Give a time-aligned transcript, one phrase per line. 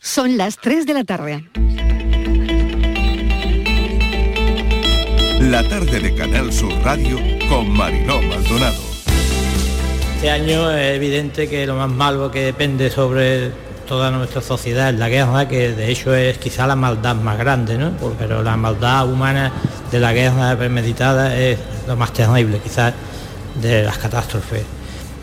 [0.00, 1.48] Son las 3 de la tarde.
[5.40, 7.18] La tarde de Canal Sur Radio
[7.48, 8.82] con Mariló Maldonado.
[10.16, 13.50] Este año es evidente que lo más malo que depende sobre
[13.86, 17.78] toda nuestra sociedad es la guerra, que de hecho es quizá la maldad más grande,
[17.78, 17.92] ¿no?
[18.18, 19.52] Pero la maldad humana
[19.90, 22.92] de la guerra premeditada es lo más terrible, quizás,
[23.60, 24.64] de las catástrofes.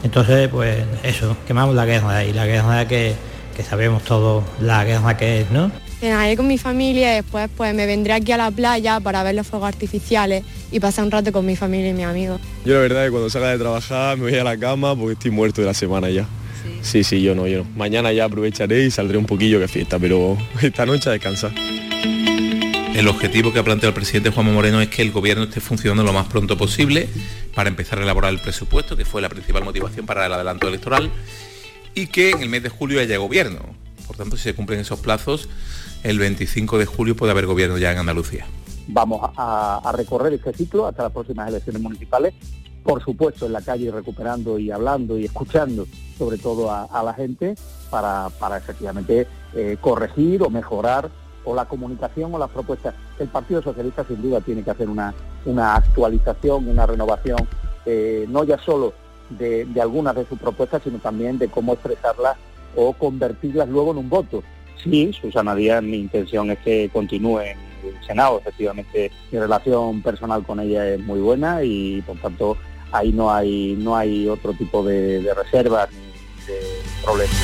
[0.03, 3.15] Entonces, pues eso, quemamos la guerra y la guerra que,
[3.55, 5.71] que sabemos todos la guerra que es, ¿no?
[5.99, 9.33] Cenaré con mi familia y después pues me vendré aquí a la playa para ver
[9.33, 12.39] los fuegos artificiales y pasar un rato con mi familia y mis amigos.
[12.65, 15.13] Yo la verdad es que cuando salga de trabajar me voy a la cama porque
[15.13, 16.27] estoy muerto de la semana ya.
[16.81, 17.69] Sí, sí, yo no, yo no.
[17.75, 21.51] Mañana ya aprovecharé y saldré un poquillo que fiesta, pero esta noche a descansar.
[22.95, 26.03] El objetivo que ha planteado el presidente Juanma Moreno es que el gobierno esté funcionando
[26.03, 27.09] lo más pronto posible
[27.53, 31.11] para empezar a elaborar el presupuesto, que fue la principal motivación para el adelanto electoral,
[31.95, 33.59] y que en el mes de julio haya gobierno.
[34.05, 35.49] Por tanto, si se cumplen esos plazos,
[36.03, 38.45] el 25 de julio puede haber gobierno ya en Andalucía.
[38.87, 42.33] Vamos a, recorrer este ciclo hasta las próximas elecciones municipales
[42.83, 45.87] por supuesto en la calle recuperando y hablando y escuchando
[46.19, 47.55] sobre todo a, la gente
[47.89, 51.09] para, efectivamente eh, corregir o mejorar
[51.43, 52.93] o la comunicación o las propuestas.
[53.17, 57.47] El Partido Socialista sin duda tiene que hacer una, una actualización, una renovación,
[57.87, 58.93] eh, no ya solo
[59.29, 62.37] de, algunas de sus propuestas, sino también de cómo expresarlas
[62.75, 64.43] o convertirlas luego en un voto.
[64.83, 70.43] Sí, Susana Díaz, mi intención es que continúe en el Senado, efectivamente mi relación personal
[70.43, 72.57] con ella es muy buena y por tanto
[72.91, 76.59] ahí no hay, no hay otro tipo de, reservas ni de
[77.03, 77.35] problemas.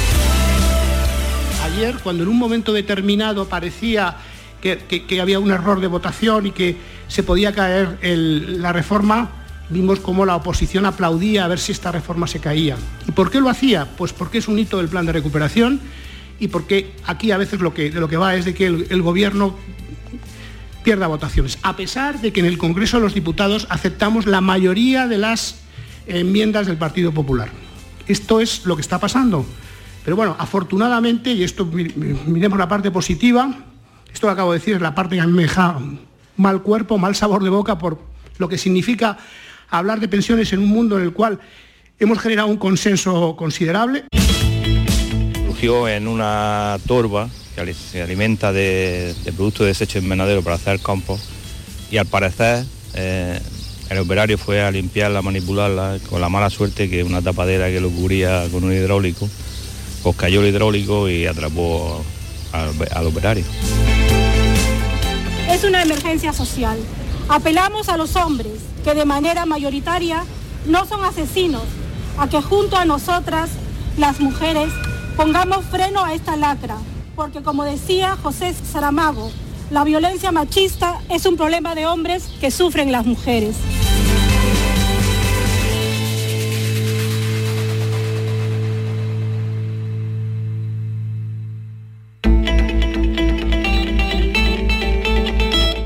[1.64, 4.18] Ayer, cuando en un momento determinado parecía
[4.62, 6.76] que, había un error de votación y que
[7.08, 9.41] se podía caer la reforma,
[9.72, 12.78] vimos cómo la oposición aplaudía a ver si esta reforma se caía.
[13.08, 13.88] ¿Y por qué lo hacía?
[13.98, 15.80] Pues porque es un hito del plan de recuperación
[16.40, 19.02] y porque aquí a veces lo que, de lo que va es de que el
[19.02, 19.56] gobierno
[20.84, 25.08] pierda votaciones, a pesar de que en el Congreso de los Diputados aceptamos la mayoría
[25.08, 25.62] de las
[26.08, 27.50] enmiendas del Partido Popular.
[28.08, 29.46] Esto es lo que está pasando.
[30.04, 33.54] Pero bueno, afortunadamente, y esto miremos la parte positiva,
[34.12, 35.80] esto que acabo de decir es la parte que a mí me deja
[36.38, 38.00] mal cuerpo, mal sabor de boca por
[38.40, 39.20] lo que significa
[39.72, 41.40] hablar de pensiones en un mundo en el cual
[41.98, 44.04] hemos generado un consenso considerable.
[45.48, 51.24] Surgió en una torba que se alimenta de, productos de desecho invernadero para hacer compost
[51.90, 52.66] y al parecer
[52.96, 53.40] eh,
[53.90, 57.82] el operario fue a limpiarla, a manipularla, con la mala suerte que una tapadera que
[57.82, 59.30] lo cubría con un hidráulico,
[60.04, 62.04] pues cayó el hidráulico y atrapó
[62.52, 63.44] al, al operario.
[65.50, 66.80] Es una emergencia social.
[67.28, 70.24] Apelamos a los hombres que de manera mayoritaria
[70.66, 71.64] no son asesinos,
[72.18, 73.50] a que junto a nosotras,
[73.98, 74.70] las mujeres,
[75.16, 76.78] pongamos freno a esta lacra
[77.16, 79.32] porque como decía José Saramago,
[79.70, 83.56] la violencia machista es un problema de hombres que sufren las mujeres.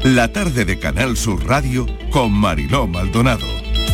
[0.05, 3.47] La tarde de Canal Sur Radio con Mariló Maldonado.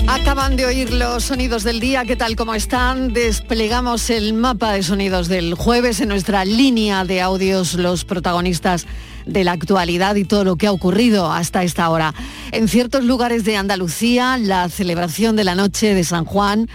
[0.09, 2.35] Acaban de oír los sonidos del día, ¿qué tal?
[2.35, 3.13] ¿Cómo están?
[3.13, 8.87] Desplegamos el mapa de sonidos del jueves en nuestra línea de audios, los protagonistas
[9.25, 12.13] de la actualidad y todo lo que ha ocurrido hasta esta hora.
[12.51, 16.67] En ciertos lugares de Andalucía, la celebración de la noche de San Juan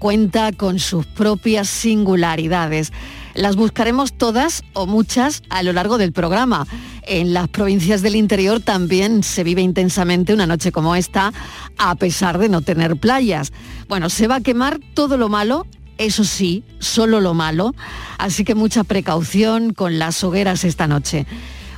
[0.00, 2.92] cuenta con sus propias singularidades.
[3.34, 6.66] Las buscaremos todas o muchas a lo largo del programa.
[7.10, 11.32] En las provincias del interior también se vive intensamente una noche como esta,
[11.76, 13.52] a pesar de no tener playas.
[13.88, 15.66] Bueno, se va a quemar todo lo malo
[15.98, 17.74] eso sí, solo lo malo,
[18.16, 21.26] así que mucha precaución con las hogueras esta noche.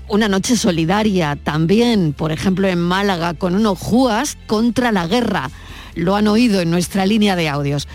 [0.06, 5.50] Una noche solidaria también, por ejemplo en Málaga, con unos juas contra la guerra.
[5.94, 7.88] Lo han oído en nuestra línea de audios.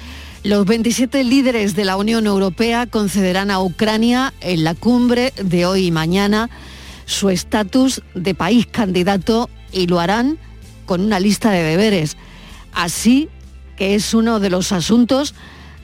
[0.43, 5.85] Los 27 líderes de la Unión Europea concederán a Ucrania en la cumbre de hoy
[5.85, 6.49] y mañana
[7.07, 10.37] su estatus de país candidato y lo harán
[10.85, 12.17] con una lista de deberes.
[12.73, 13.29] Así
[13.75, 15.33] que es uno de los asuntos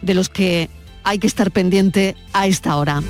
[0.04, 0.70] de los que
[1.04, 3.02] hay que estar pendiente a esta hora.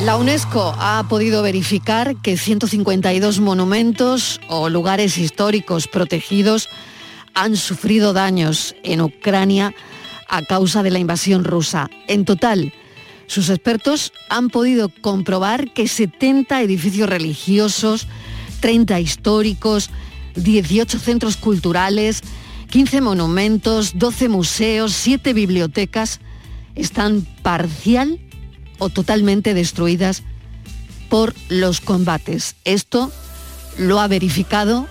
[0.00, 6.68] La UNESCO ha podido verificar que 152 monumentos o lugares históricos protegidos
[7.34, 9.74] han sufrido daños en Ucrania
[10.28, 11.90] a causa de la invasión rusa.
[12.06, 12.72] En total,
[13.28, 18.08] sus expertos han podido comprobar que 70 edificios religiosos,
[18.60, 19.90] 30 históricos,
[20.34, 22.22] 18 centros culturales,
[22.70, 26.20] 15 monumentos, 12 museos, 7 bibliotecas
[26.74, 28.18] están parcial
[28.78, 30.22] o totalmente destruidas
[31.10, 32.56] por los combates.
[32.64, 33.12] Esto
[33.78, 34.86] lo ha verificado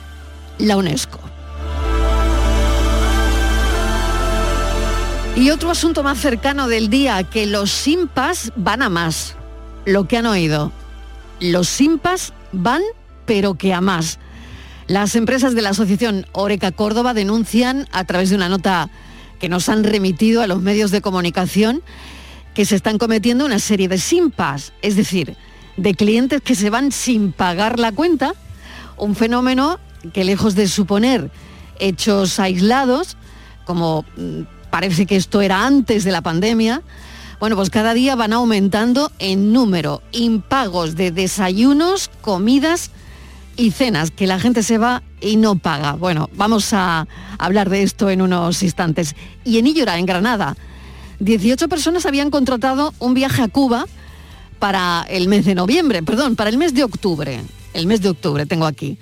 [0.60, 1.20] la UNESCO.
[5.38, 9.36] Y otro asunto más cercano del día, que los simpas van a más.
[9.86, 10.72] Lo que han oído.
[11.40, 12.82] Los simpas van,
[13.28, 14.18] pero que a más.
[14.88, 18.90] Las empresas de la asociación Oreca Córdoba denuncian a través de una nota
[19.40, 21.84] que nos han remitido a los medios de comunicación
[22.56, 25.38] que se están cometiendo una serie de simpas, es decir,
[25.78, 28.34] de clientes que se van sin pagar la cuenta,
[28.98, 29.80] un fenómeno
[30.14, 31.30] que lejos de suponer
[31.78, 33.18] hechos aislados,
[33.66, 36.82] como mm, parece que esto era antes de la pandemia,
[37.40, 42.90] bueno, pues cada día van aumentando en número, impagos de desayunos, comidas
[43.56, 45.94] y cenas, que la gente se va y no paga.
[45.94, 49.16] Bueno, vamos a hablar de esto en unos instantes.
[49.44, 50.58] Y en Illora, en Granada,
[51.20, 53.86] 18 personas habían contratado un viaje a Cuba
[54.58, 57.42] para el mes de noviembre, perdón, para el mes de octubre.
[57.74, 58.98] El mes de octubre tengo aquí.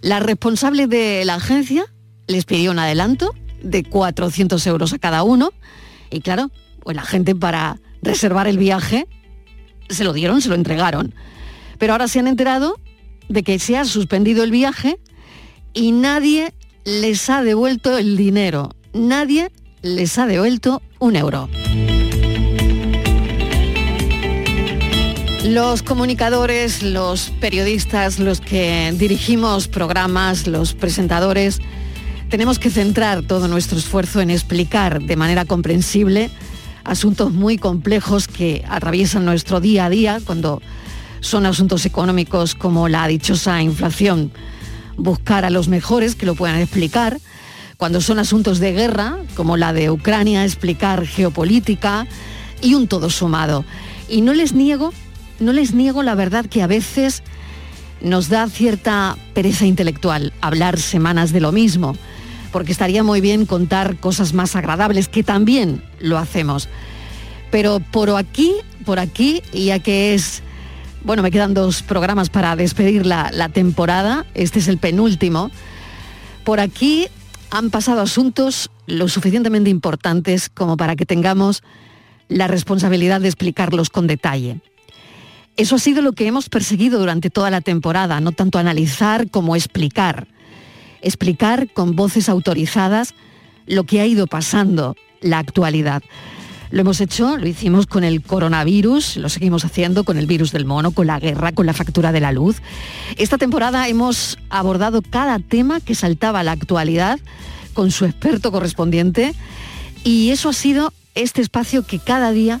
[0.00, 1.86] La responsable de la agencia
[2.26, 3.32] les pidió un adelanto
[3.62, 5.50] de 400 euros a cada uno
[6.10, 6.50] y claro,
[6.82, 9.06] pues la gente para reservar el viaje
[9.88, 11.14] se lo dieron, se lo entregaron.
[11.78, 12.80] Pero ahora se han enterado
[13.28, 14.98] de que se ha suspendido el viaje
[15.74, 16.54] y nadie
[16.84, 18.74] les ha devuelto el dinero.
[18.92, 19.50] Nadie
[19.82, 21.48] les ha devuelto un euro.
[25.44, 31.60] Los comunicadores, los periodistas, los que dirigimos programas, los presentadores,
[32.28, 36.30] tenemos que centrar todo nuestro esfuerzo en explicar de manera comprensible
[36.84, 40.62] asuntos muy complejos que atraviesan nuestro día a día cuando
[41.20, 44.30] son asuntos económicos como la dichosa inflación.
[44.96, 47.18] Buscar a los mejores que lo puedan explicar.
[47.76, 52.06] Cuando son asuntos de guerra, como la de Ucrania, explicar geopolítica
[52.62, 53.64] y un todo sumado.
[54.08, 54.92] Y no les niego
[55.38, 57.22] no les niego la verdad que a veces
[58.00, 61.96] nos da cierta pereza intelectual hablar semanas de lo mismo,
[62.56, 66.70] porque estaría muy bien contar cosas más agradables, que también lo hacemos.
[67.50, 68.50] Pero por aquí,
[68.86, 70.42] por aquí, ya que es,
[71.04, 75.50] bueno, me quedan dos programas para despedir la, la temporada, este es el penúltimo,
[76.44, 77.08] por aquí
[77.50, 81.62] han pasado asuntos lo suficientemente importantes como para que tengamos
[82.28, 84.60] la responsabilidad de explicarlos con detalle.
[85.58, 89.56] Eso ha sido lo que hemos perseguido durante toda la temporada, no tanto analizar como
[89.56, 90.26] explicar.
[91.02, 93.14] Explicar con voces autorizadas
[93.66, 96.02] lo que ha ido pasando, la actualidad.
[96.70, 100.64] Lo hemos hecho, lo hicimos con el coronavirus, lo seguimos haciendo con el virus del
[100.64, 102.60] mono, con la guerra, con la factura de la luz.
[103.16, 107.20] Esta temporada hemos abordado cada tema que saltaba a la actualidad
[107.72, 109.34] con su experto correspondiente
[110.02, 112.60] y eso ha sido este espacio que cada día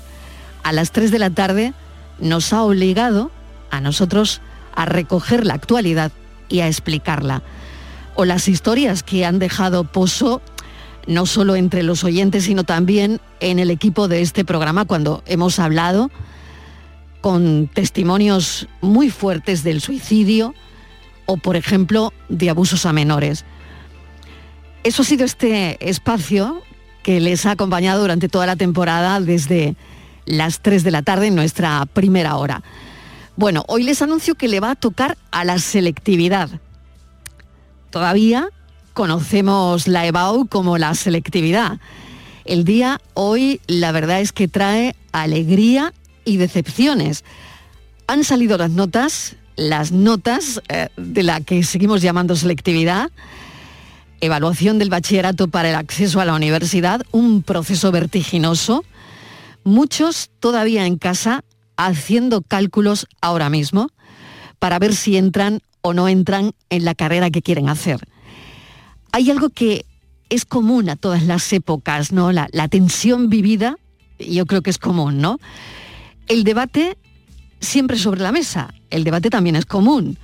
[0.62, 1.74] a las 3 de la tarde
[2.20, 3.30] nos ha obligado
[3.70, 4.40] a nosotros
[4.74, 6.12] a recoger la actualidad
[6.48, 7.42] y a explicarla.
[8.16, 10.40] O las historias que han dejado pozo
[11.06, 15.58] no solo entre los oyentes, sino también en el equipo de este programa cuando hemos
[15.58, 16.10] hablado
[17.20, 20.54] con testimonios muy fuertes del suicidio
[21.26, 23.44] o, por ejemplo, de abusos a menores.
[24.84, 26.62] Eso ha sido este espacio
[27.02, 29.76] que les ha acompañado durante toda la temporada desde
[30.24, 32.62] las 3 de la tarde en nuestra primera hora.
[33.36, 36.48] Bueno, hoy les anuncio que le va a tocar a la selectividad.
[37.96, 38.50] Todavía
[38.92, 41.80] conocemos la EBAU como la selectividad.
[42.44, 45.94] El día hoy la verdad es que trae alegría
[46.26, 47.24] y decepciones.
[48.06, 53.10] Han salido las notas, las notas eh, de la que seguimos llamando selectividad,
[54.20, 58.84] evaluación del bachillerato para el acceso a la universidad, un proceso vertiginoso
[59.64, 61.44] muchos todavía en casa
[61.78, 63.88] haciendo cálculos ahora mismo
[64.58, 68.08] para ver si entran o no entran en la carrera que quieren hacer.
[69.12, 69.86] Hay algo que
[70.28, 72.32] es común a todas las épocas, ¿no?
[72.32, 73.76] La, la tensión vivida,
[74.18, 75.38] yo creo que es común, ¿no?
[76.26, 76.98] El debate
[77.60, 80.18] siempre sobre la mesa, el debate también es común.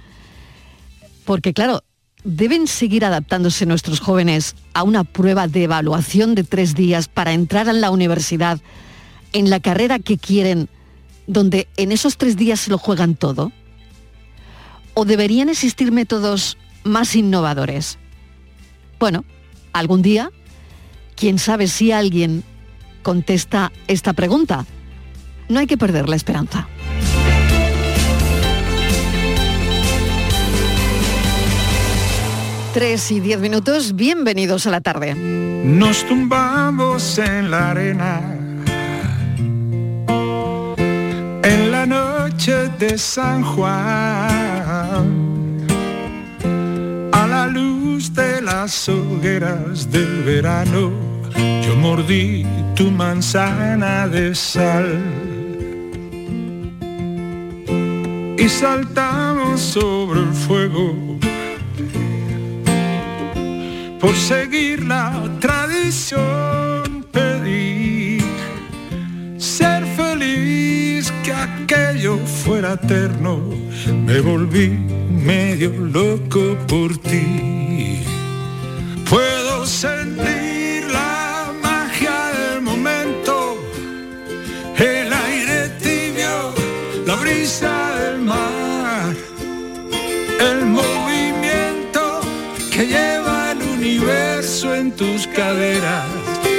[1.25, 1.85] Porque claro,
[2.25, 7.69] ¿deben seguir adaptándose nuestros jóvenes a una prueba de evaluación de tres días para entrar
[7.69, 8.61] a la universidad
[9.33, 10.69] en la carrera que quieren,
[11.29, 13.53] donde en esos tres días se lo juegan todo?
[14.95, 17.99] ¿O deberían existir métodos más innovadores?
[18.99, 19.25] Bueno,
[19.73, 20.31] algún día,
[21.17, 22.45] quién sabe si alguien
[23.03, 24.67] contesta esta pregunta.
[25.49, 26.69] No hay que perder la esperanza.
[32.75, 35.15] Tres y diez minutos, bienvenidos a la tarde.
[35.15, 38.42] Nos tumbamos en la arena
[42.47, 43.69] de San Juan,
[47.13, 50.91] a la luz de las hogueras del verano,
[51.37, 52.45] yo mordí
[52.75, 55.01] tu manzana de sal.
[58.37, 60.97] Y saltamos sobre el fuego
[64.01, 66.72] por seguir la tradición
[71.73, 73.41] que aquello fuera eterno
[74.07, 74.69] me volví
[75.09, 78.03] medio loco por ti.
[79.09, 83.57] Puedo sentir la magia del momento
[84.77, 86.53] el aire tibio
[87.07, 89.15] la brisa del mar
[90.41, 92.21] el movimiento
[92.71, 96.07] que lleva el universo en tus caderas,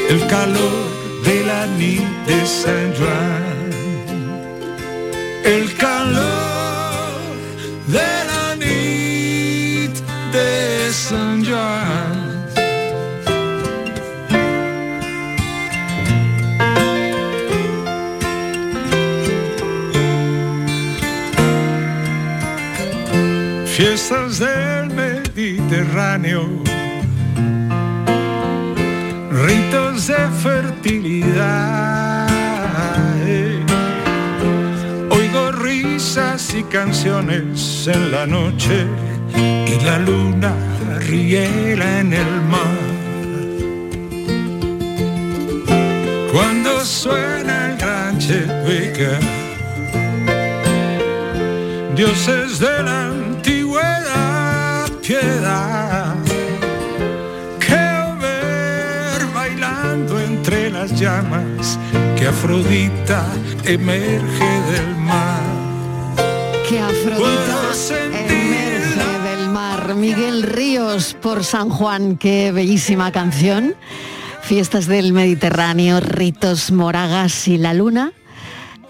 [0.10, 0.80] el calor
[1.26, 3.53] de la nit de San Juan,
[5.44, 7.22] el calor
[7.88, 9.94] de la nit
[10.32, 12.24] de San Juan.
[23.66, 26.48] Fiestas del Mediterráneo,
[29.32, 31.93] ritos de fertilidad.
[36.56, 38.86] Y canciones en la noche
[39.36, 40.54] y la luna
[41.00, 42.78] riela en el mar.
[46.32, 49.20] Cuando suena el gran Chetuica,
[51.96, 56.16] dioses de la antigüedad, piedad,
[57.60, 57.86] que
[58.22, 61.80] ver bailando entre las llamas,
[62.16, 63.26] que Afrodita
[63.66, 65.33] emerge del mar.
[70.04, 73.74] Miguel Ríos por San Juan, qué bellísima canción.
[74.42, 78.12] Fiestas del Mediterráneo, ritos, moragas y la luna.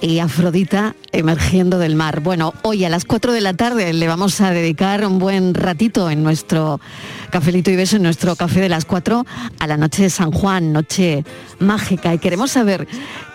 [0.02, 2.22] Y Afrodita emergiendo del mar.
[2.22, 6.10] Bueno, hoy a las 4 de la tarde le vamos a dedicar un buen ratito
[6.10, 6.82] en nuestro
[7.30, 9.24] cafelito y beso, en nuestro café de las 4,
[9.60, 11.24] a la noche de San Juan, noche
[11.60, 12.12] mágica.
[12.12, 12.88] Y queremos saber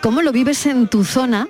[0.02, 1.46] cómo lo vives en tu zona,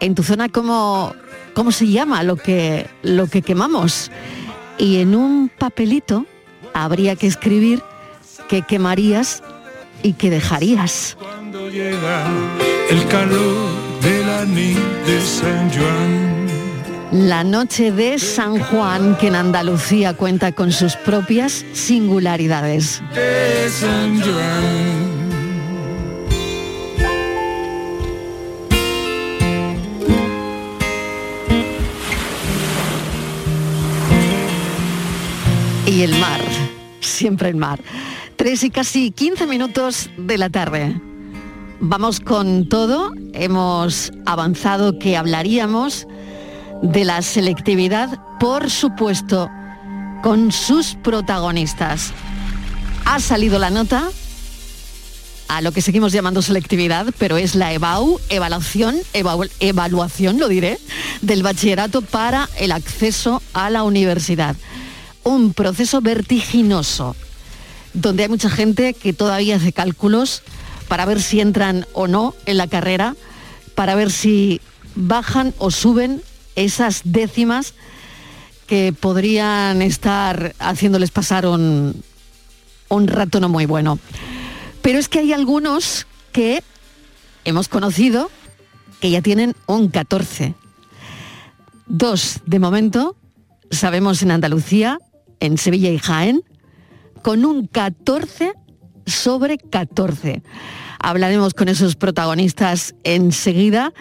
[0.00, 1.14] en tu zona cómo,
[1.54, 4.10] cómo se llama lo que, lo que quemamos.
[4.78, 6.26] Y en un papelito
[6.74, 7.82] habría que escribir
[8.48, 9.42] qué quemarías
[10.02, 11.16] y qué dejarías.
[11.18, 12.26] Cuando llega
[12.90, 13.70] el calor
[14.02, 16.46] de la de San Juan.
[17.12, 23.02] La noche de San Juan, que en Andalucía cuenta con sus propias singularidades.
[23.14, 25.15] de San Juan.
[35.96, 36.42] Y el mar,
[37.00, 37.80] siempre el mar.
[38.36, 41.00] Tres y casi 15 minutos de la tarde.
[41.80, 43.14] Vamos con todo.
[43.32, 46.06] Hemos avanzado que hablaríamos
[46.82, 49.48] de la selectividad, por supuesto,
[50.22, 52.12] con sus protagonistas.
[53.06, 54.10] Ha salido la nota
[55.48, 60.78] a lo que seguimos llamando selectividad, pero es la EBAU, evaluación, evaluación, lo diré,
[61.22, 64.56] del bachillerato para el acceso a la universidad.
[65.26, 67.16] Un proceso vertiginoso,
[67.94, 70.42] donde hay mucha gente que todavía hace cálculos
[70.86, 73.16] para ver si entran o no en la carrera,
[73.74, 74.60] para ver si
[74.94, 76.22] bajan o suben
[76.54, 77.74] esas décimas
[78.68, 82.04] que podrían estar haciéndoles pasar un,
[82.88, 83.98] un rato no muy bueno.
[84.80, 86.62] Pero es que hay algunos que
[87.44, 88.30] hemos conocido
[89.00, 90.54] que ya tienen un 14.
[91.86, 93.16] Dos, de momento,
[93.70, 94.98] sabemos en Andalucía,
[95.40, 96.42] en Sevilla y Jaén,
[97.22, 98.52] con un 14
[99.06, 100.42] sobre 14.
[100.98, 103.92] Hablaremos con esos protagonistas enseguida,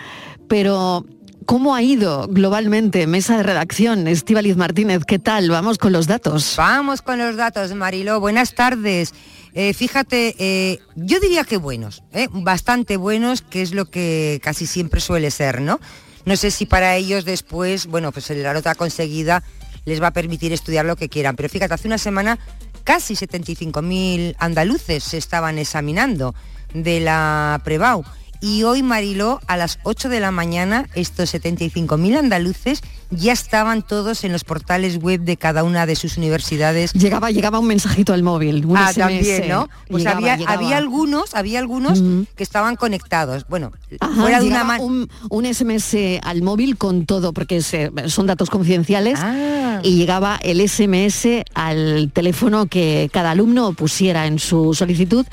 [0.47, 1.05] pero
[1.45, 4.07] ¿cómo ha ido globalmente mesa de redacción?
[4.07, 5.49] Estíbaliz Martínez, ¿qué tal?
[5.49, 6.55] Vamos con los datos.
[6.57, 8.19] Vamos con los datos, Mariló.
[8.19, 9.13] Buenas tardes.
[9.53, 12.27] Eh, fíjate, eh, yo diría que buenos, ¿eh?
[12.31, 15.79] bastante buenos, que es lo que casi siempre suele ser, ¿no?
[16.25, 19.43] No sé si para ellos después, bueno, pues la nota conseguida
[19.85, 21.35] les va a permitir estudiar lo que quieran.
[21.35, 22.39] Pero fíjate, hace una semana
[22.83, 26.35] casi 75.000 andaluces se estaban examinando
[26.73, 28.03] de la Prebau
[28.41, 32.81] Y hoy, Mariló, a las 8 de la mañana, estos 75.000 andaluces
[33.15, 36.93] ya estaban todos en los portales web de cada una de sus universidades.
[36.93, 38.97] Llegaba, llegaba un mensajito al móvil, un ah, SMS.
[38.97, 39.69] también, ¿no?
[39.89, 40.57] Pues Llegaba, había, llegaba.
[40.57, 42.01] había algunos, había algunos
[42.35, 43.45] que estaban conectados.
[43.47, 48.27] Bueno, Ajá, fuera de una un, un SMS al móvil con todo, porque se- son
[48.27, 49.79] datos confidenciales, Ah.
[49.83, 55.25] y llegaba el SMS al teléfono que cada alumno pusiera en su solicitud,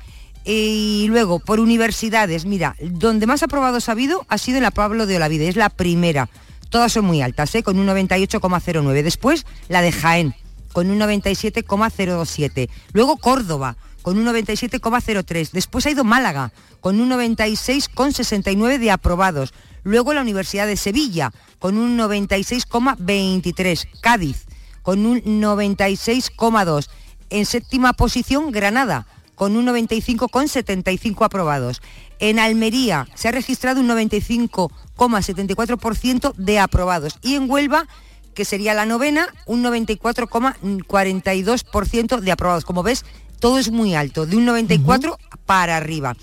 [0.45, 5.05] Y luego, por universidades, mira, donde más aprobados ha habido ha sido en la Pablo
[5.05, 6.29] de Olavide, es la primera.
[6.69, 7.63] Todas son muy altas, ¿eh?
[7.63, 9.03] con un 98,09.
[9.03, 10.35] Después, la de Jaén,
[10.73, 12.69] con un 97,027.
[12.93, 15.49] Luego Córdoba, con un 97,03.
[15.51, 19.55] Después ha ido Málaga, con un 96,69 de aprobados.
[19.83, 23.87] Luego la Universidad de Sevilla, con un 96,23.
[24.01, 24.45] Cádiz,
[24.83, 26.89] con un 96,2.
[27.31, 31.81] En séptima posición, Granada, con un 95,75 aprobados.
[32.19, 37.17] En Almería se ha registrado un 95,74% de aprobados.
[37.21, 37.87] Y en Huelva,
[38.33, 42.65] que sería la novena, un 94,42% de aprobados.
[42.65, 43.05] Como ves,
[43.43, 46.15] todo es muy alto, de un 94 para arriba.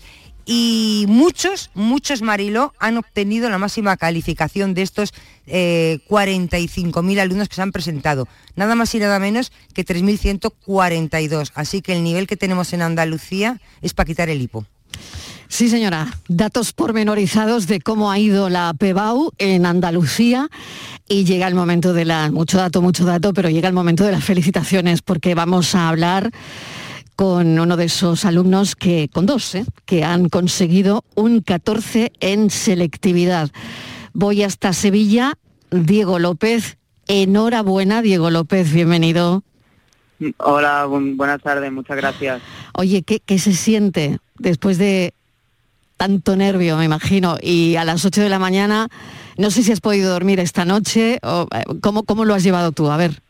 [0.51, 5.13] Y muchos, muchos Mariló han obtenido la máxima calificación de estos
[5.47, 8.27] eh, 45.000 alumnos que se han presentado.
[8.57, 11.51] Nada más y nada menos que 3.142.
[11.55, 14.65] Así que el nivel que tenemos en Andalucía es para quitar el hipo.
[15.49, 16.17] Sí, señora.
[16.29, 20.49] Datos pormenorizados de cómo ha ido la PEBAU en Andalucía
[21.07, 22.31] y llega el momento de la...
[22.31, 26.31] Mucho dato, mucho dato, pero llega el momento de las felicitaciones porque vamos a hablar
[27.19, 29.65] con uno de esos alumnos que, con dos, ¿eh?
[29.87, 33.51] que han conseguido un 14 en selectividad.
[34.13, 35.33] Voy hasta Sevilla.
[35.73, 36.79] Diego López,
[37.09, 39.43] enhorabuena, Diego López, bienvenido.
[40.37, 42.41] Hola, bu- buenas tardes, muchas gracias.
[42.75, 45.13] Oye, ¿qué, qué se siente después de
[45.97, 47.37] tanto nervio, me imagino?
[47.43, 48.87] Y a las 8 de la mañana,
[49.37, 52.71] no sé si has podido dormir esta noche, o, eh, ¿cómo, ¿cómo lo has llevado
[52.71, 52.89] tú?
[52.93, 53.21] A ver.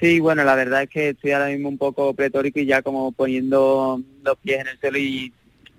[0.00, 3.12] Sí, bueno, la verdad es que estoy ahora mismo un poco pletórico y ya como
[3.12, 5.30] poniendo los pies en el suelo y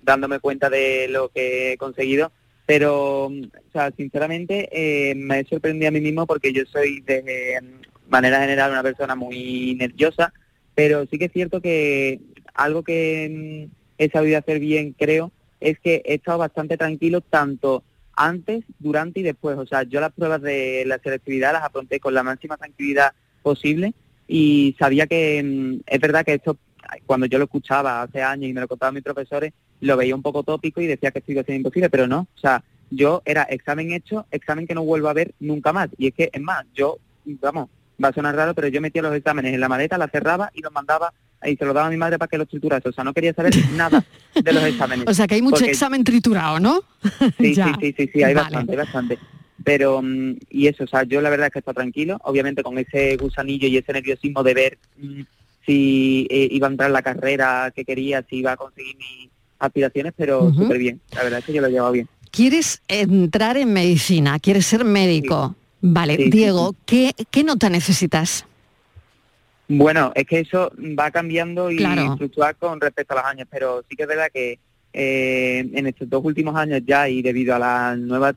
[0.02, 2.30] dándome cuenta de lo que he conseguido.
[2.64, 3.32] Pero, o
[3.72, 7.60] sea, sinceramente, eh, me he sorprendido a mí mismo porque yo soy de
[8.08, 10.32] manera general una persona muy nerviosa,
[10.76, 12.20] pero sí que es cierto que
[12.54, 17.82] algo que mm, he sabido hacer bien, creo, es que he estado bastante tranquilo tanto
[18.14, 19.58] antes, durante y después.
[19.58, 23.94] O sea, yo las pruebas de la selectividad las afronté con la máxima tranquilidad posible
[24.34, 26.56] y sabía que mm, es verdad que esto,
[27.04, 30.22] cuando yo lo escuchaba hace años y me lo contaban mis profesores, lo veía un
[30.22, 32.20] poco tópico y decía que esto iba a ser imposible, pero no.
[32.34, 35.90] O sea, yo era examen hecho, examen que no vuelvo a ver nunca más.
[35.98, 36.96] Y es que, es más, yo,
[37.42, 37.68] vamos,
[38.02, 40.62] va a sonar raro, pero yo metía los exámenes en la maleta, la cerraba y
[40.62, 41.12] los mandaba
[41.44, 42.88] y se lo daba a mi madre para que lo triturase.
[42.88, 44.02] O sea, no quería saber nada
[44.34, 45.04] de los exámenes.
[45.08, 46.80] O sea, que hay mucho Porque- examen triturado, ¿no?
[47.36, 48.44] Sí, sí, sí, sí, sí, hay Vale.
[48.44, 49.18] bastante, hay bastante.
[49.64, 52.78] Pero, mm, y eso, o sea, yo la verdad es que estoy tranquilo, obviamente con
[52.78, 55.22] ese gusanillo y ese nerviosismo de ver mm,
[55.64, 59.30] si eh, iba a entrar en la carrera que quería, si iba a conseguir mis
[59.58, 60.62] aspiraciones, pero Ujú.
[60.62, 62.08] súper bien, la verdad es que yo lo he llevado bien.
[62.32, 64.38] ¿Quieres entrar en medicina?
[64.40, 65.54] ¿Quieres ser médico?
[65.80, 68.46] Vale, Sí, sí, Diego, ¿qué, ¿qué nota necesitas?
[69.68, 72.16] Bueno, es que eso va cambiando y Claro.
[72.16, 74.58] fluctúa con respecto a los años, pero sí que es verdad que
[74.92, 78.34] eh, en estos dos últimos años ya y debido a la nueva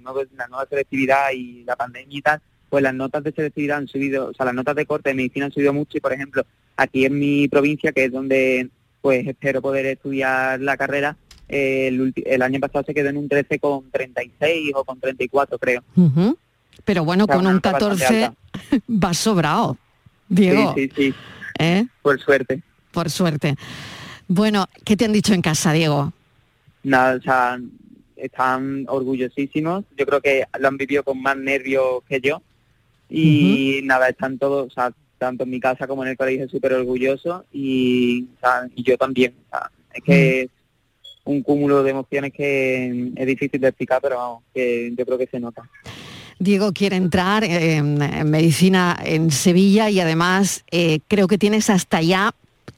[0.00, 3.88] nuevo- la nueva selectividad y la pandemia y tal, pues las notas de selectividad han
[3.88, 6.44] subido, o sea, las notas de corte de medicina han subido mucho y, por ejemplo,
[6.76, 8.68] aquí en mi provincia, que es donde
[9.00, 11.16] pues espero poder estudiar la carrera,
[11.48, 15.58] eh, el, el año pasado se quedó en un 13 con 36 o con 34,
[15.58, 15.84] creo.
[15.94, 16.38] Ujú.
[16.84, 18.36] Pero bueno, O sea, con un nota bastante 14 alta.
[18.88, 19.76] vas sobrado,
[20.28, 20.74] Diego.
[20.74, 21.14] Sí, sí, sí,
[21.58, 21.86] ¿eh?
[22.02, 22.62] por suerte.
[22.92, 23.54] Por suerte.
[24.28, 26.12] Bueno, ¿qué te han dicho en casa, Diego?
[26.84, 27.58] nada, o sea,
[28.16, 29.84] están orgullosísimos.
[29.96, 32.40] Yo creo que lo han vivido con más nervios que yo.
[33.10, 36.74] Y nada, están todos, o sea, tanto en mi casa como en el colegio súper
[36.74, 39.34] orgullosos y, o sea, y yo también.
[39.46, 40.50] O sea, es que es
[41.24, 45.26] un cúmulo de emociones que es difícil de explicar, pero vamos, que yo creo que
[45.26, 45.68] se nota.
[46.38, 52.02] Diego quiere entrar en, en medicina en Sevilla y además eh, creo que tienes hasta
[52.02, 52.34] ya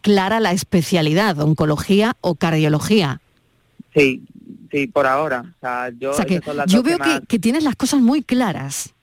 [0.06, 3.20] clara la especialidad, oncología o cardiología.
[3.92, 4.22] Sí,
[4.70, 5.40] sí, por ahora.
[5.40, 6.38] O sea, yo, o sea que
[6.84, 8.94] veo más- que, tienes las cosas muy claras.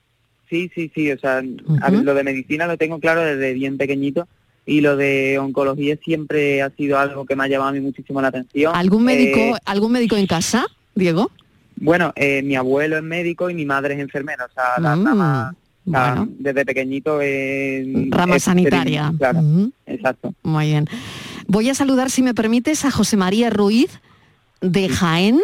[0.48, 1.42] Sí, sí, sí, o sea,
[1.82, 4.26] a lo de medicina lo tengo claro desde bien pequeñito
[4.64, 8.22] y lo de oncología siempre ha sido algo que me ha llamado a mí muchísimo
[8.22, 8.72] la atención.
[8.74, 10.64] ¿Algún médico, Eh, algún médico en casa,
[10.94, 11.30] Diego?
[11.76, 15.54] bueno, eh, mi abuelo es médico y mi madre es enfermera, o sea, Mm,
[15.90, 16.28] sea, bueno.
[16.38, 17.86] desde pequeñito es...
[18.10, 19.12] Rama sanitaria.
[19.18, 19.40] Claro,
[19.86, 20.34] exacto.
[20.42, 20.88] Muy bien.
[21.46, 24.00] Voy a saludar, si me permites, a José María Ruiz
[24.60, 25.40] de Jaén.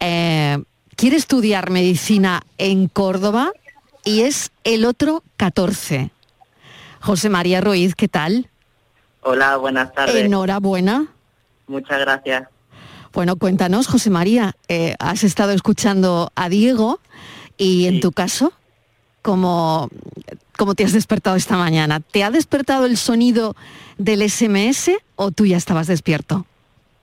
[0.00, 0.58] Eh,
[0.96, 3.52] quiere estudiar medicina en Córdoba
[4.04, 6.10] y es el otro 14.
[7.00, 8.48] José María Ruiz, ¿qué tal?
[9.22, 10.16] Hola, buenas tardes.
[10.16, 11.08] Enhorabuena.
[11.66, 12.48] Muchas gracias.
[13.12, 17.00] Bueno, cuéntanos, José María, eh, has estado escuchando a Diego
[17.56, 18.52] y en tu caso,
[19.28, 19.90] ¿cómo,
[20.56, 22.00] ¿cómo te has despertado esta mañana?
[22.00, 23.54] ¿Te ha despertado el sonido
[23.98, 26.46] del SMS o tú ya estabas despierto?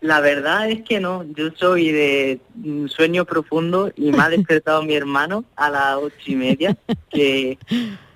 [0.02, 2.40] La verdad es que no, yo soy de
[2.88, 6.76] sueño profundo y me ha despertado mi hermano a las ocho y media,
[7.12, 7.60] que,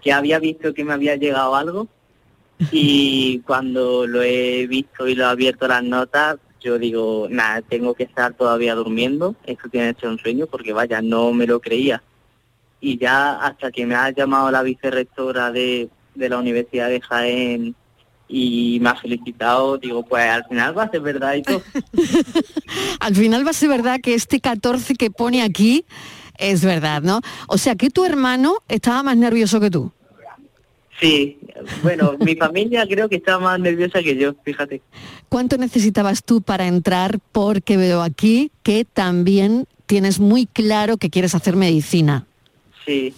[0.02, 1.88] que había visto que me había llegado algo
[2.72, 7.93] y cuando lo he visto y lo he abierto las notas, yo digo, nada, tengo
[7.93, 11.60] que estar todavía durmiendo, esto tiene que ser un sueño porque vaya, no me lo
[11.60, 12.02] creía.
[12.82, 17.76] Y ya hasta que me ha llamado la vicerrectora de, de la Universidad de Jaén
[18.30, 21.63] y me ha felicitado, digo, pues al final va a ser verdad y todo.
[23.00, 25.84] Al final va a ser verdad que este 14 que pone aquí
[26.38, 27.22] es verdad, ¿no?
[27.48, 29.92] O sea que tu hermano estaba más nervioso que tú.
[31.00, 31.39] Sí,
[31.82, 34.82] bueno, mi familia creo que está más nerviosa que yo, fíjate.
[35.30, 37.20] ¿Cuánto necesitabas tú para entrar?
[37.32, 42.28] Porque veo aquí que también tienes muy claro que quieres hacer medicina.
[42.86, 43.13] Sí,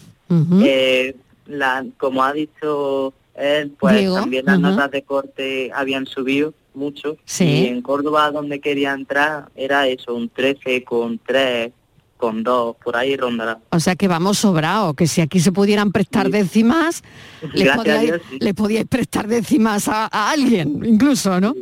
[0.63, 6.54] eh, la, como ha dicho él, pues Diego, también las notas de corte habían subido
[6.74, 7.17] mucho.
[7.26, 7.45] Sí.
[7.45, 11.71] Y en Córdoba, donde quería entrar, era eso, un 13 con 3,
[12.17, 13.60] con 2, por ahí rondará.
[13.71, 17.04] O sea que vamos sobrado, que si aquí se pudieran prestar décimas,
[17.54, 18.38] les podíais, sí.
[18.39, 21.56] le podíais prestar décimas a, a alguien, incluso, ¿no?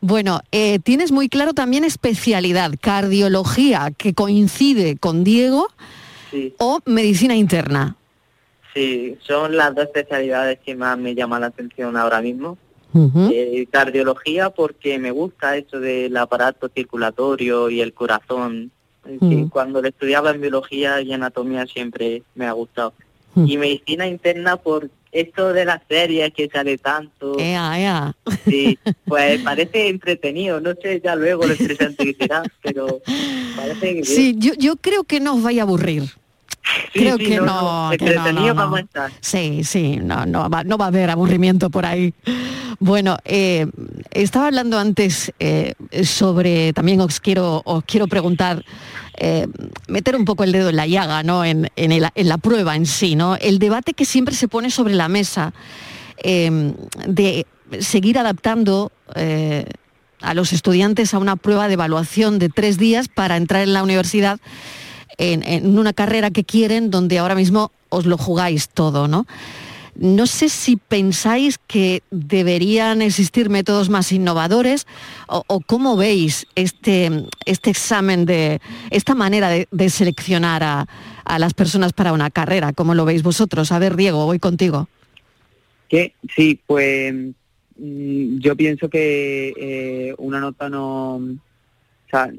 [0.00, 5.68] Bueno, eh, tienes muy claro también especialidad, cardiología, que coincide con Diego,
[6.32, 6.54] Sí.
[6.58, 7.96] o medicina interna.
[8.74, 12.58] Sí, son las dos especialidades que más me llaman la atención ahora mismo.
[12.94, 18.70] Eh, cardiología porque me gusta eso del aparato circulatorio y el corazón.
[19.50, 22.92] cuando lo estudiaba en biología y anatomía siempre me ha gustado.
[23.34, 27.38] Y medicina interna por esto de las series que sale tanto.
[27.38, 28.16] Ea, ea.
[28.46, 30.60] Sí, pues parece entretenido.
[30.60, 33.00] No sé ya luego lo interesante que será, pero
[33.56, 34.04] parece que.
[34.04, 36.04] Sí, yo, yo creo que no os vaya a aburrir.
[36.92, 38.70] Sí, creo sí, que no, no, que no, no, no.
[39.20, 42.14] Sí, sí, no, no, va, no va a haber aburrimiento por ahí.
[42.78, 43.66] Bueno, eh,
[44.12, 48.64] estaba hablando antes eh, sobre, también os quiero, os quiero preguntar,
[49.18, 49.46] eh,
[49.88, 51.44] meter un poco el dedo en la llaga, ¿no?
[51.44, 53.36] En, en el- en la prueba en sí, ¿no?
[53.36, 55.52] El debate que siempre se pone sobre la mesa
[56.24, 56.72] eh,
[57.06, 57.46] de
[57.80, 58.92] seguir adaptando
[60.20, 63.82] a los estudiantes a una prueba de evaluación de tres días para entrar en la
[63.82, 64.38] universidad
[65.18, 69.26] en, una carrera que quieren donde ahora mismo os lo jugáis todo, ¿no?
[69.94, 74.86] No sé si pensáis que deberían existir métodos más innovadores
[75.28, 77.10] o, cómo veis este,
[77.44, 80.86] este examen de esta manera de, seleccionar a,
[81.38, 82.72] las personas para una carrera.
[82.72, 83.70] ¿Cómo lo veis vosotros?
[83.70, 84.88] A ver, Diego, voy contigo.
[85.88, 87.12] Que sí, pues
[87.76, 91.20] mm, yo pienso que eh, una nota no
[92.12, 92.30] sea,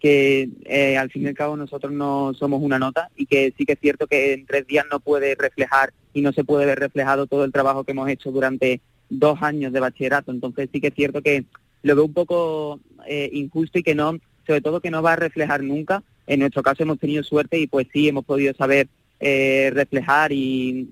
[0.00, 3.64] que eh, al fin y al cabo nosotros no somos una nota y que sí
[3.64, 6.78] que es cierto que en tres días no puede reflejar y no se puede ver
[6.78, 10.30] reflejado todo el trabajo que hemos hecho durante dos años de bachillerato.
[10.30, 11.44] Entonces sí que es cierto que
[11.82, 15.16] lo veo un poco eh, injusto y que no, sobre todo que no va a
[15.16, 16.02] reflejar nunca.
[16.26, 18.88] En nuestro caso hemos tenido suerte y pues sí hemos podido saber
[19.20, 20.88] eh, reflejar y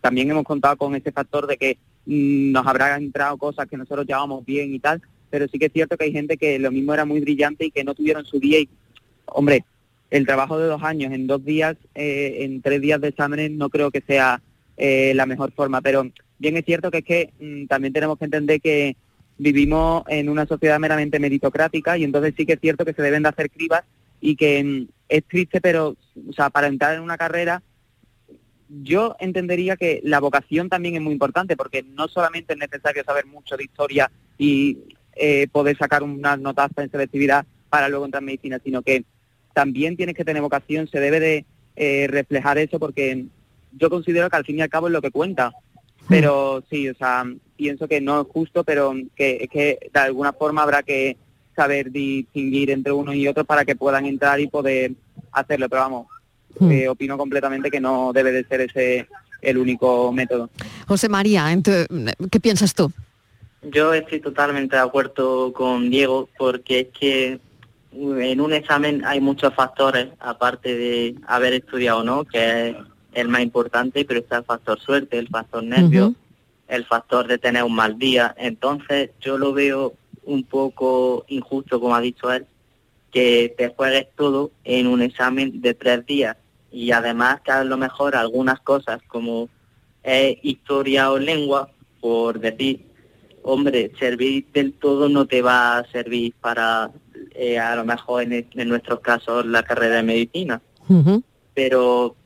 [0.00, 4.06] también hemos contado con ese factor de que mm, nos habrá entrado cosas que nosotros
[4.06, 6.94] llevamos bien y tal, pero sí que es cierto que hay gente que lo mismo
[6.94, 8.68] era muy brillante y que no tuvieron su día y,
[9.26, 9.64] hombre,
[10.10, 13.68] el trabajo de dos años en dos días, eh, en tres días de exámenes, no
[13.68, 14.40] creo que sea
[14.76, 18.24] eh, la mejor forma, pero bien es cierto que es que mm, también tenemos que
[18.24, 18.96] entender que
[19.36, 23.22] vivimos en una sociedad meramente meritocrática y entonces sí que es cierto que se deben
[23.22, 23.84] de hacer cribas
[24.20, 25.96] y que mm, es triste, pero,
[26.28, 27.62] o sea, para entrar en una carrera,
[28.68, 33.26] yo entendería que la vocación también es muy importante, porque no solamente es necesario saber
[33.26, 34.78] mucho de historia y
[35.18, 39.04] eh, poder sacar unas notas en selectividad para luego entrar en medicina, sino que
[39.52, 41.44] también tienes que tener vocación, se debe de
[41.76, 43.26] eh, reflejar eso porque
[43.72, 45.52] yo considero que al fin y al cabo es lo que cuenta.
[46.08, 47.24] Pero sí, o sea,
[47.56, 51.18] pienso que no es justo, pero que, que de alguna forma habrá que
[51.54, 54.92] saber distinguir entre uno y otro para que puedan entrar y poder
[55.32, 55.68] hacerlo.
[55.68, 56.06] Pero vamos,
[56.60, 56.70] hmm.
[56.70, 59.06] eh, opino completamente que no debe de ser ese
[59.42, 60.50] el único método.
[60.86, 61.46] José María,
[62.30, 62.92] ¿qué piensas tú?
[63.62, 67.40] Yo estoy totalmente de acuerdo con Diego porque es que
[67.92, 72.76] en un examen hay muchos factores, aparte de haber estudiado o no, que es
[73.14, 76.14] el más importante, pero está el factor suerte, el factor nervio,
[76.68, 78.34] el factor de tener un mal día.
[78.38, 79.94] Entonces yo lo veo
[80.24, 82.46] un poco injusto, como ha dicho él,
[83.10, 86.36] que te juegues todo en un examen de tres días.
[86.70, 89.48] Y además que a lo mejor algunas cosas como
[90.02, 92.87] es historia o lengua, por decir,
[93.42, 96.90] hombre, servir del todo no te va a servir para,
[97.32, 100.60] eh, a lo mejor en, en, nuestros casos, la carrera de medicina.
[101.54, 102.16] Pero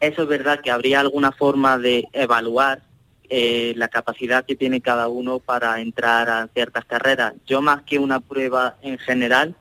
[0.00, 2.82] eso es verdad que habría alguna forma de evaluar
[3.30, 7.34] eh, la capacidad que tiene cada uno para entrar a ciertas carreras.
[7.46, 9.54] Yo más que una prueba en general,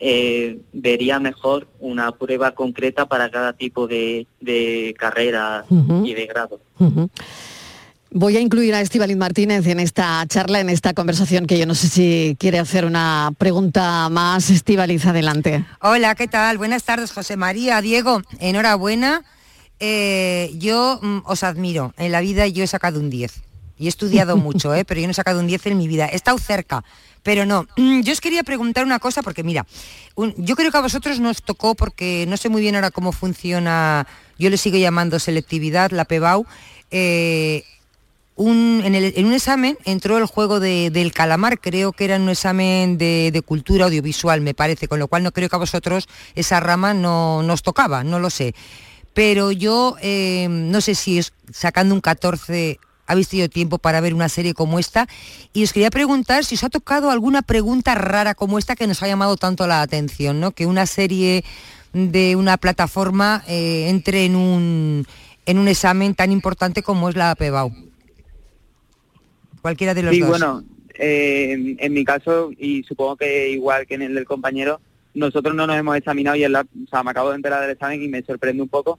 [0.00, 5.64] eh, vería mejor una prueba concreta para cada tipo de, de carrera
[6.04, 6.60] y de grado.
[8.10, 11.74] Voy a incluir a Estivaliz Martínez en esta charla, en esta conversación, que yo no
[11.74, 14.48] sé si quiere hacer una pregunta más.
[14.48, 15.66] Estivaliz, adelante.
[15.82, 16.56] Hola, ¿qué tal?
[16.56, 17.82] Buenas tardes, José María.
[17.82, 19.24] Diego, enhorabuena.
[19.78, 21.92] Eh, yo mm, os admiro.
[21.98, 23.42] En la vida yo he sacado un 10.
[23.76, 24.86] Y he estudiado mucho, ¿eh?
[24.86, 26.06] pero yo no he sacado un 10 en mi vida.
[26.06, 26.84] He estado cerca,
[27.22, 27.66] pero no.
[27.76, 29.66] Yo os quería preguntar una cosa, porque mira,
[30.38, 34.06] yo creo que a vosotros nos tocó, porque no sé muy bien ahora cómo funciona,
[34.38, 36.46] yo le sigo llamando selectividad, la PEBAU.
[36.90, 37.64] Eh,
[38.38, 43.86] en, un examen entró el juego del calamar, creo que era un examen de, cultura
[43.86, 47.62] audiovisual, me parece, con lo cual no creo que a vosotros esa rama no nos
[47.62, 48.54] tocaba, no lo sé.
[49.14, 51.20] Pero yo eh, no sé si
[51.50, 55.08] sacando un 14 habéis tenido tiempo para ver una serie como esta
[55.52, 59.02] y os quería preguntar si os ha tocado alguna pregunta rara como esta que nos
[59.02, 60.52] ha llamado tanto la atención, ¿no?
[60.52, 61.42] Que una serie
[61.92, 65.06] de una plataforma eh, entre en un,
[65.46, 67.87] en un examen tan importante como es la PEBAU.
[69.62, 70.30] Cualquiera de los sí, dos.
[70.30, 74.80] bueno, eh, en mi caso, y supongo que igual que en el del compañero,
[75.14, 76.50] nosotros no nos hemos examinado y o
[76.90, 78.98] sea, me acabo de enterar del examen y me sorprende un poco,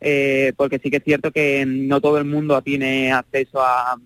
[0.00, 3.98] eh, porque sí que es cierto que no todo el mundo tiene acceso a,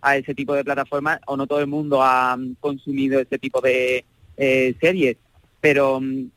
[0.00, 4.04] a ese tipo de plataformas o no todo el mundo ha consumido ese tipo de
[4.36, 5.16] eh, series.
[5.60, 6.30] Pero, mm,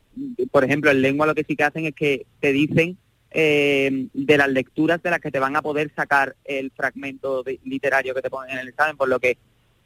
[0.50, 2.96] por ejemplo, en lengua lo que sí que hacen es que te dicen
[3.38, 8.14] eh, de las lecturas de las que te van a poder sacar el fragmento literario
[8.14, 9.36] que te ponen en el examen, por lo que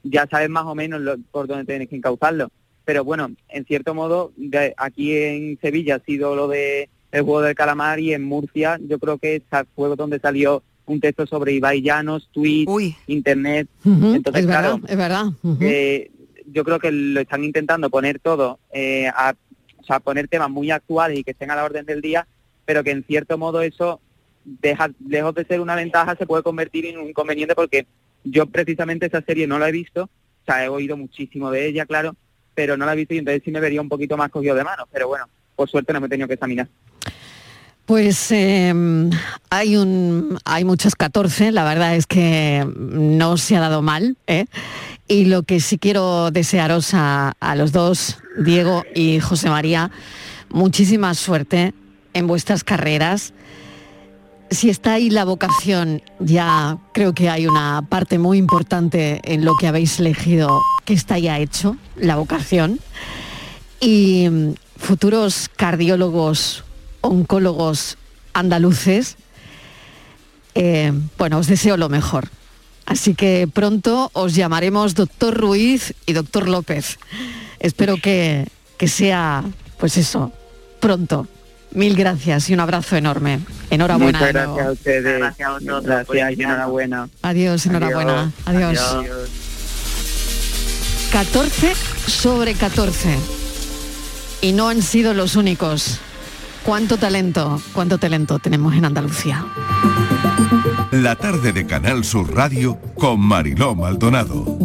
[0.04, 2.52] ya sabes más o menos por dónde tienes que encauzarlo.
[2.84, 4.32] Pero bueno, en cierto modo,
[4.76, 9.00] aquí en Sevilla ha sido lo de el juego del calamar y en Murcia yo
[9.00, 9.42] creo que
[9.74, 12.66] fue donde salió un texto sobre Ibai Llanos, tweet,
[13.08, 13.66] internet.
[13.84, 15.26] Entonces, es verdad, es verdad.
[15.60, 16.12] Eh,
[16.46, 19.34] yo creo que lo están intentando poner todo, eh, a,
[19.76, 22.28] o sea, poner temas muy actuales y que estén a la orden del día,
[22.70, 24.00] pero que en cierto modo eso,
[24.44, 27.84] deja, lejos de ser una ventaja, se puede convertir en un inconveniente porque
[28.22, 31.84] yo precisamente esa serie no la he visto, o sea, he oído muchísimo de ella,
[31.84, 32.14] claro,
[32.54, 34.62] pero no la he visto y entonces sí me vería un poquito más cogido de
[34.62, 35.24] mano, pero bueno,
[35.56, 36.68] por suerte no me he tenido que examinar.
[37.86, 39.10] Pues em,
[39.50, 44.44] hay un hay muchos 14, la verdad es que no se ha dado mal, ¿eh?
[45.08, 49.90] Y lo que sí quiero desearos a, a los dos, Diego y José María,
[50.50, 51.74] muchísima suerte
[52.14, 53.32] en vuestras carreras.
[54.50, 59.54] Si está ahí la vocación, ya creo que hay una parte muy importante en lo
[59.54, 62.80] que habéis elegido que está ya hecho, la vocación.
[63.80, 66.64] Y mm, futuros cardiólogos,
[67.00, 67.96] oncólogos
[68.32, 69.16] andaluces,
[70.54, 72.28] eh, bueno, os deseo lo mejor.
[72.86, 76.98] Así que pronto os llamaremos doctor Ruiz y doctor López.
[77.60, 79.44] Espero que, que sea,
[79.78, 80.32] pues eso,
[80.80, 81.28] pronto.
[81.72, 83.40] Mil gracias y un abrazo enorme.
[83.70, 84.18] Enhorabuena.
[84.18, 85.18] Muchas gracias a ustedes.
[85.18, 87.08] Gracias a vosotros Gracias y enhorabuena.
[87.22, 88.32] Adiós, enhorabuena.
[88.44, 88.80] Adiós.
[91.12, 91.74] 14
[92.06, 93.16] sobre 14.
[94.42, 96.00] Y no han sido los únicos.
[96.64, 99.44] Cuánto talento, cuánto talento tenemos en Andalucía.
[100.90, 104.58] La tarde de Canal Sur Radio con Mariló Maldonado.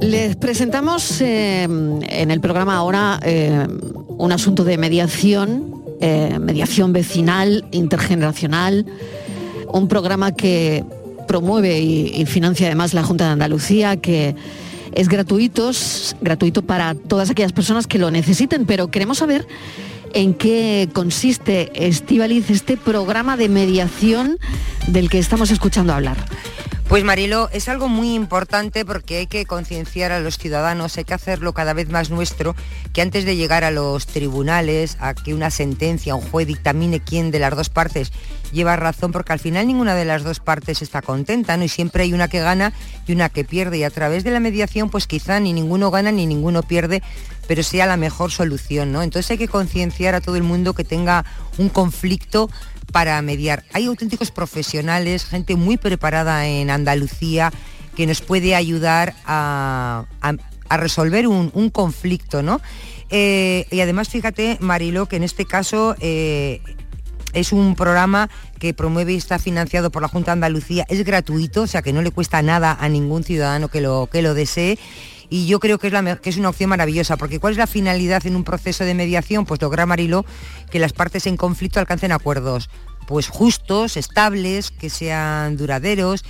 [0.00, 3.66] Les presentamos eh, en el programa ahora eh,
[4.16, 8.86] un asunto de mediación, eh, mediación vecinal, intergeneracional,
[9.72, 10.84] un programa que
[11.26, 14.36] promueve y, financia además la Junta de Andalucía, que
[14.92, 19.46] es gratuito, es gratuito para todas aquellas personas que lo necesiten, pero queremos saber
[20.12, 24.38] en qué consiste, Estivaliz, este programa de mediación
[24.86, 26.16] del que estamos escuchando hablar.
[26.94, 31.12] Pues Marilo, es algo muy importante porque hay que concienciar a los ciudadanos, hay que
[31.12, 32.54] hacerlo cada vez más nuestro,
[32.92, 37.32] que antes de llegar a los tribunales, a que una sentencia, un juez dictamine quién
[37.32, 38.12] de las dos partes
[38.52, 41.64] lleva razón, porque al final ninguna de las dos partes está contenta, ¿no?
[41.64, 42.72] Y siempre hay una que gana
[43.08, 43.78] y una que pierde.
[43.78, 47.02] Y a través de la mediación, pues quizá ni ninguno gana ni ninguno pierde,
[47.48, 49.02] pero sea la mejor solución, ¿no?
[49.02, 51.24] Entonces hay que concienciar a todo el mundo que tenga
[51.58, 52.48] un conflicto
[52.94, 53.64] para mediar.
[53.72, 57.52] Hay auténticos profesionales, gente muy preparada en Andalucía
[57.96, 60.04] que nos puede ayudar a,
[60.70, 62.60] resolver un, conflicto, ¿no?
[63.10, 66.60] Eh, y además, fíjate, Marilo, que en este caso eh,
[67.32, 68.30] es un programa
[68.60, 71.92] que promueve y está financiado por la Junta de Andalucía, es gratuito, o sea que
[71.92, 74.78] no le cuesta nada a ningún ciudadano que lo, que lo desee.
[75.30, 75.88] Y yo creo que
[76.24, 79.46] es, una opción maravillosa, porque ¿cuál es la finalidad en un proceso de mediación?
[79.46, 80.24] Pues lograr, Marilo,
[80.70, 82.70] que las partes en conflicto alcancen acuerdos
[83.06, 86.24] pues justos, estables, que sean duraderos,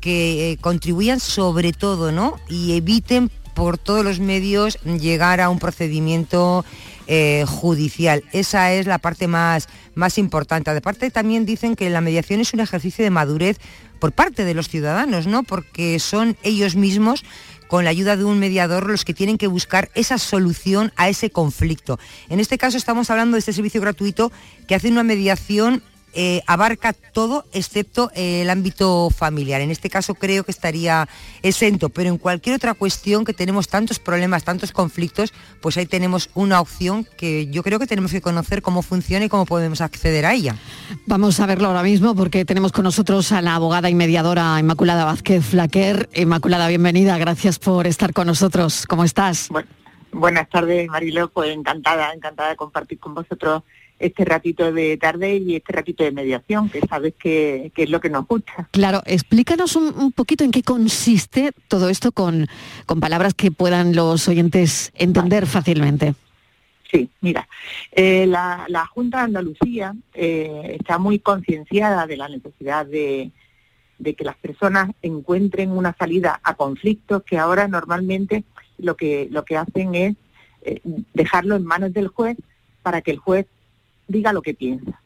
[0.00, 2.36] que eh, contribuyan sobre todo, ¿no?
[2.48, 6.64] Y eviten por todos los medios llegar a un procedimiento
[7.06, 8.22] eh, judicial.
[8.32, 10.70] Esa es la parte más, más importante.
[10.70, 13.58] Aparte también dicen que la mediación es un ejercicio de madurez
[13.98, 15.42] por parte de los ciudadanos, ¿no?
[15.42, 17.24] Porque son ellos mismos
[17.68, 21.30] con la ayuda de un mediador los que tienen que buscar esa solución a ese
[21.30, 21.98] conflicto.
[22.28, 24.32] En este caso estamos hablando de este servicio gratuito
[24.66, 25.82] que hace una mediación
[26.18, 29.60] eh, abarca todo excepto eh, el ámbito familiar.
[29.60, 31.06] En este caso creo que estaría
[31.42, 36.30] exento, pero en cualquier otra cuestión que tenemos tantos problemas, tantos conflictos, pues ahí tenemos
[36.32, 40.24] una opción que yo creo que tenemos que conocer cómo funciona y cómo podemos acceder
[40.24, 40.56] a ella.
[41.04, 45.04] Vamos a verlo ahora mismo porque tenemos con nosotros a la abogada y mediadora Inmaculada
[45.04, 46.08] Vázquez Flaquer.
[46.14, 48.86] Inmaculada, bienvenida, gracias por estar con nosotros.
[48.86, 49.50] ¿Cómo estás?
[50.12, 51.28] Buenas tardes, Marilo.
[51.28, 53.64] Pues encantada, encantada de compartir con vosotros
[53.98, 58.00] este ratito de tarde y este ratito de mediación, que sabes que, que es lo
[58.00, 58.68] que nos gusta.
[58.70, 62.46] Claro, explícanos un, un poquito en qué consiste todo esto con,
[62.84, 66.14] con palabras que puedan los oyentes entender fácilmente.
[66.90, 67.48] Sí, mira,
[67.92, 73.32] eh, la, la Junta de Andalucía eh, está muy concienciada de la necesidad de,
[73.98, 78.44] de que las personas encuentren una salida a conflictos que ahora normalmente
[78.78, 80.14] lo que lo que hacen es
[80.62, 80.80] eh,
[81.12, 82.36] dejarlo en manos del juez
[82.82, 83.46] para que el juez
[84.06, 85.00] diga lo que piensa.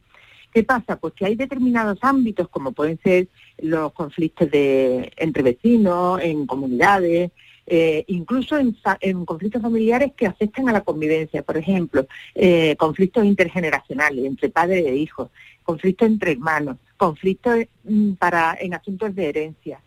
[0.53, 0.97] ¿Qué pasa?
[0.97, 7.31] Pues que hay determinados ámbitos, como pueden ser los conflictos de, entre vecinos, en comunidades,
[7.67, 11.43] eh, incluso en, conflictos familiares que afectan a la convivencia.
[11.43, 15.31] Por ejemplo, eh, conflictos intergeneracionales entre padres e hijos,
[15.63, 19.81] conflictos entre hermanos, conflictos mm, para, en asuntos de herencia.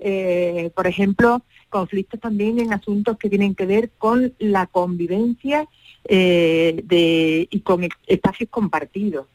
[0.00, 5.68] Eh, por ejemplo, conflictos también en asuntos que tienen que ver con la convivencia
[6.04, 9.26] eh, de, y con espacios compartidos.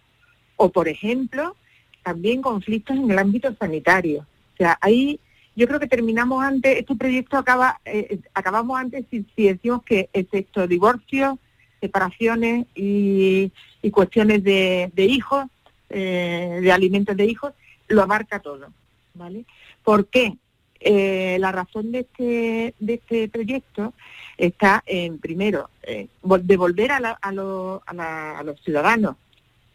[0.57, 1.55] O, por ejemplo,
[2.03, 4.25] también conflictos en el ámbito sanitario.
[4.53, 5.19] O sea, ahí
[5.55, 10.09] yo creo que terminamos antes, este proyecto acaba, eh, acabamos antes si, si decimos que
[10.13, 11.37] excepto divorcios,
[11.79, 15.45] separaciones y, y cuestiones de, de hijos,
[15.89, 17.53] eh, de alimentos de hijos,
[17.87, 18.67] lo abarca todo.
[19.15, 19.45] ¿vale?
[19.83, 20.37] ¿Por qué?
[20.79, 23.93] Eh, la razón de este, de este proyecto
[24.37, 26.07] está en, primero, eh,
[26.41, 29.15] devolver a, a, a, los ciudadanos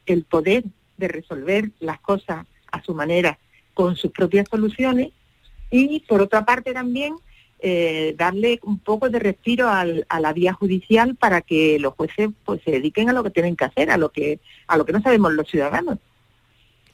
[0.06, 0.64] el poder
[0.98, 3.38] de resolver las cosas a su manera
[3.74, 5.10] con sus propias soluciones
[5.70, 7.14] y, por otra parte, también
[7.60, 12.62] eh, darle un poco de respiro a la vía judicial para que los jueces pues
[12.64, 15.02] se dediquen a lo que tienen que hacer, a lo que a lo que no
[15.02, 15.98] sabemos los ciudadanos.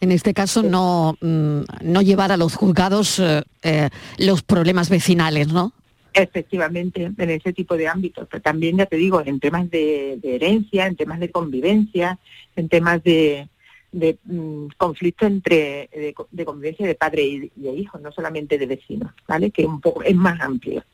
[0.00, 3.88] En este caso no, mm, no llevar a los juzgados eh, eh,
[4.18, 5.72] los problemas vecinales, ¿no?
[6.12, 10.86] Efectivamente, en ese tipo de ámbitos, pero también ya te digo, en temas de herencia,
[10.86, 12.18] en temas de convivencia,
[12.56, 13.48] en temas de,
[13.96, 15.88] de mm, conflicto entre
[16.30, 19.50] de, convivencia de padre y, de hijo, no solamente de vecinos, ¿vale?
[19.50, 20.84] Que un poco es más amplio.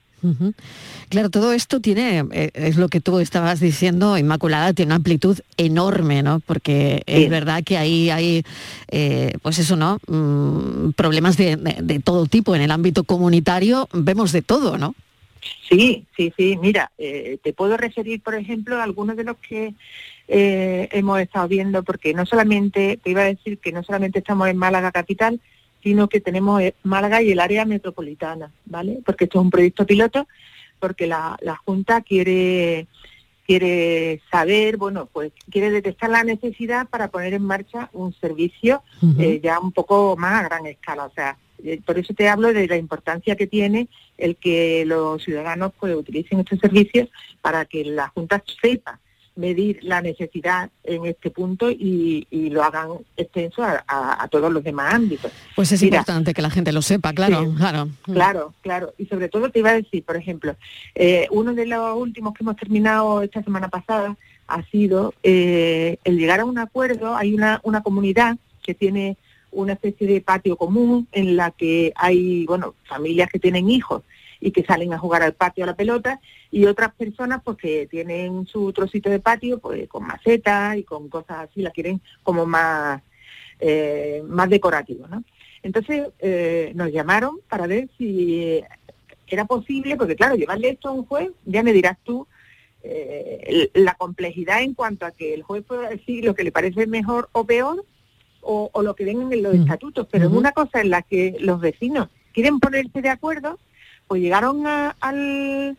[1.08, 5.38] Claro, todo esto tiene, eh, es lo que tú estabas diciendo, Inmaculada, tiene una amplitud
[5.56, 6.40] enorme, ¿no?
[6.40, 8.44] Porque es verdad que ahí hay,
[8.88, 9.98] eh, pues eso, ¿no?
[10.06, 12.54] Mm, problemas de, todo tipo.
[12.54, 14.94] En el ámbito comunitario vemos de todo, ¿no?
[15.68, 16.56] Sí, sí, sí.
[16.60, 19.74] Mira, eh, te puedo referir, por ejemplo, a algunos de los que
[20.28, 24.48] eh, hemos estado viendo, porque no solamente, te iba a decir que no solamente estamos
[24.48, 25.40] en Málaga capital,
[25.82, 29.00] sino que tenemos eh, Málaga y el área metropolitana, ¿vale?
[29.04, 30.28] Porque esto es un proyecto piloto,
[30.78, 32.86] porque la, Junta quiere
[33.44, 38.82] quiere saber, bueno, pues quiere detectar la necesidad para poner en marcha un servicio
[39.18, 41.06] eh, ya un poco más a gran escala.
[41.06, 41.36] O sea,
[41.84, 46.40] por eso te hablo de la importancia que tiene el que los ciudadanos pues utilicen
[46.40, 47.08] estos servicios
[47.40, 49.00] para que la Junta sepa
[49.34, 55.32] medir la necesidad en este punto y, lo hagan extenso a, todos los demás ámbitos.
[55.56, 57.88] Pues es importante que la gente lo sepa, claro, claro.
[58.02, 58.94] Claro, claro.
[58.98, 60.54] Y sobre todo te iba a decir, por ejemplo,
[60.94, 64.16] eh, uno de los últimos que hemos terminado esta semana pasada
[64.48, 67.16] ha sido eh, el llegar a un acuerdo.
[67.16, 69.16] Hay una, una comunidad que tiene
[69.50, 74.02] una especie de patio común en la que hay, bueno, familias que tienen hijos
[74.42, 76.20] y que salen a jugar al patio a la pelota
[76.50, 81.08] y otras personas pues que tienen su trocito de patio pues con macetas y con
[81.08, 83.00] cosas así, la quieren como más,
[83.60, 85.22] eh, más decorativo, ¿no?
[85.62, 88.60] Entonces eh, nos llamaron para ver si
[89.28, 92.26] era posible, porque claro, llevarle esto a un juez, ya me dirás tú,
[92.82, 96.88] eh, la complejidad en cuanto a que el juez pueda decir lo que le parece
[96.88, 97.84] mejor o peor
[98.40, 99.60] o, lo que ven en los mm.
[99.62, 103.60] estatutos, pero es una cosa en la que los vecinos quieren ponerse de acuerdo
[104.12, 105.78] pues llegaron al,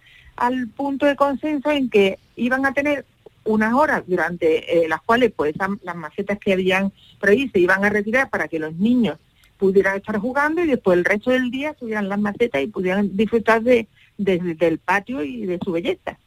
[0.76, 3.06] punto de consenso en que iban a tener
[3.44, 5.54] unas horas durante eh, las cuales pues
[5.84, 9.20] las macetas que habían se iban a retirar para que los niños
[9.60, 13.62] pudieran estar jugando y después el resto del día subieran las macetas y pudieran disfrutar
[13.62, 16.18] de, del patio y de su belleza.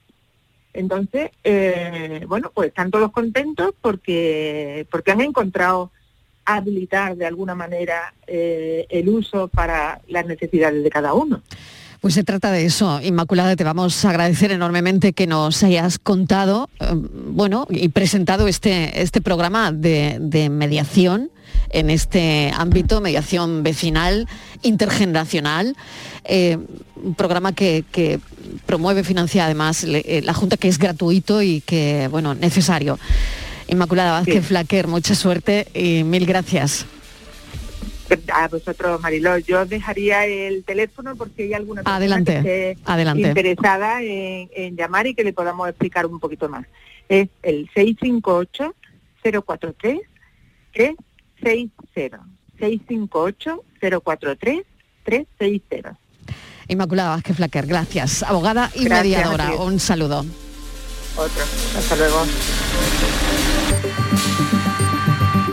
[0.75, 5.91] Entonces, eh, bueno, pues están todos contentos porque, porque han encontrado
[6.45, 11.43] habilitar de alguna manera eh, el uso para las necesidades de cada uno.
[12.01, 13.01] Pues se trata de eso.
[13.03, 19.03] Inmaculada, te vamos a agradecer enormemente que nos hayas contado, eh, bueno, y presentado este,
[19.03, 21.31] este programa de, mediación
[21.71, 24.29] en este ámbito, mediación vecinal,
[24.63, 25.77] intergeneracional,
[26.25, 26.59] eh,
[27.03, 28.21] un programa que,
[28.67, 32.99] promueve, financia además eh, la Junta, que es gratuito y que, bueno, necesario.
[33.69, 36.87] Inmaculada Vázquez Flaquer, mucha suerte y mil gracias
[38.33, 39.39] a vosotros, Mariló.
[39.39, 45.07] Yo dejaría el teléfono por si hay alguna persona adelante, que esté interesada en, llamar
[45.07, 46.67] y que le podamos explicar un poquito más.
[47.09, 48.75] Es el 658
[49.23, 50.01] 043
[51.41, 52.21] 360.
[52.59, 53.65] 658
[54.03, 54.63] 043
[55.05, 55.99] 360.
[56.69, 58.23] Inmaculada Vázquez Flaquer, gracias.
[58.23, 59.55] Abogada y mediadora.
[59.55, 60.25] Un saludo.
[61.17, 61.45] Otro.
[61.77, 62.27] Hasta luego.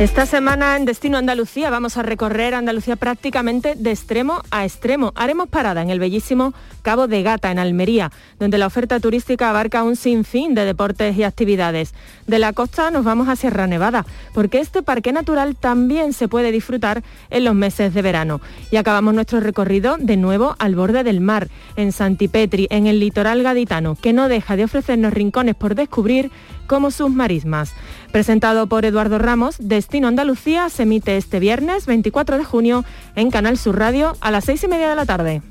[0.00, 5.12] Esta semana en Destino Andalucía vamos a recorrer Andalucía prácticamente de extremo a extremo.
[5.14, 9.82] Haremos parada en el bellísimo Cabo de Gata, en Almería, donde la oferta turística abarca
[9.82, 11.92] un sinfín de deportes y actividades.
[12.26, 16.50] De la costa nos vamos a Sierra Nevada, porque este parque natural también se puede
[16.50, 18.40] disfrutar en los meses de verano.
[18.70, 23.42] Y acabamos nuestro recorrido de nuevo al borde del mar, en Santipetri, en el litoral
[23.42, 26.30] gaditano, que no deja de ofrecernos rincones por descubrir
[26.66, 27.74] como sus marismas.
[28.12, 32.84] Presentado por Eduardo Ramos, Destino Andalucía se emite este viernes 24 de junio
[33.14, 35.42] en Canal Sur Radio a las seis y media de la tarde.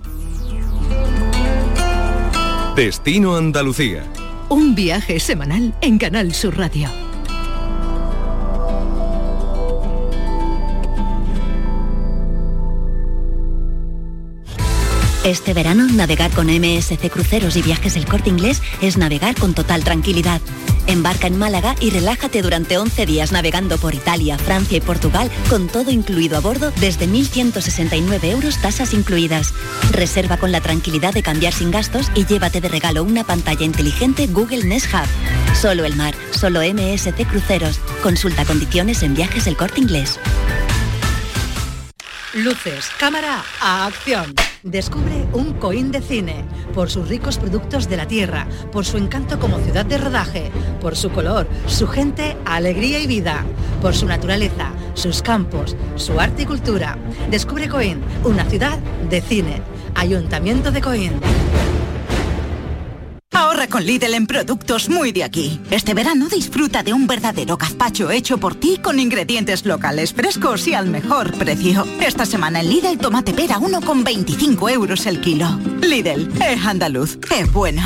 [2.75, 4.03] Destino Andalucía.
[4.49, 6.89] Un viaje semanal en Canal Sur Radio.
[15.23, 19.83] Este verano, navegar con MSC Cruceros y Viajes El Corte Inglés es navegar con total
[19.83, 20.41] tranquilidad.
[20.89, 25.67] Embarca en Málaga y relájate durante 11 días navegando por Italia, Francia y Portugal con
[25.67, 29.53] todo incluido a bordo desde 1.169 euros tasas incluidas.
[29.91, 34.25] Reserva con la tranquilidad de cambiar sin gastos y llévate de regalo una pantalla inteligente
[34.25, 35.55] Google Nest Hub.
[35.55, 37.79] Solo el mar, solo MSC Cruceros.
[38.01, 40.19] Consulta condiciones en Viajes El Corte Inglés.
[42.35, 44.35] Luces, cámara, a acción.
[44.61, 49.39] Descubre un Coín de cine, por sus ricos productos de la tierra, por su encanto
[49.39, 53.43] como ciudad de rodaje, por su color, su gente, alegría y vida,
[53.81, 56.99] por su naturaleza, sus campos, su arte y cultura.
[57.31, 58.77] Descubre Coín, una ciudad
[59.09, 59.63] de cine.
[59.95, 61.13] Ayuntamiento de Coín.
[63.67, 65.59] Con Lidl en productos muy de aquí.
[65.69, 70.73] Este verano disfruta de un verdadero gazpacho hecho por ti con ingredientes locales frescos y
[70.73, 71.85] al mejor precio.
[71.99, 75.59] Esta semana en Lidl tomate pera 1,25 euros el kilo.
[75.81, 77.81] Lidl, es andaluz, es bueno.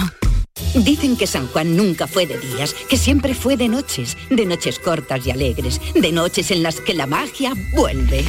[0.75, 4.77] Dicen que San Juan nunca fue de días, que siempre fue de noches, de noches
[4.77, 8.23] cortas y alegres, de noches en las que la magia vuelve.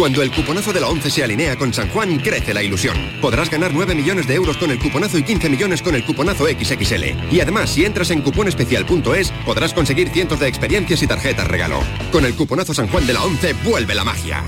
[0.00, 2.96] Cuando el cuponazo de la 11 se alinea con San Juan, crece la ilusión.
[3.20, 6.46] Podrás ganar 9 millones de euros con el cuponazo y 15 millones con el cuponazo
[6.46, 7.30] XXL.
[7.30, 11.82] Y además, si entras en cuponespecial.es, podrás conseguir cientos de experiencias y tarjetas regalo.
[12.12, 14.42] Con el cuponazo San Juan de la 11, vuelve la magia.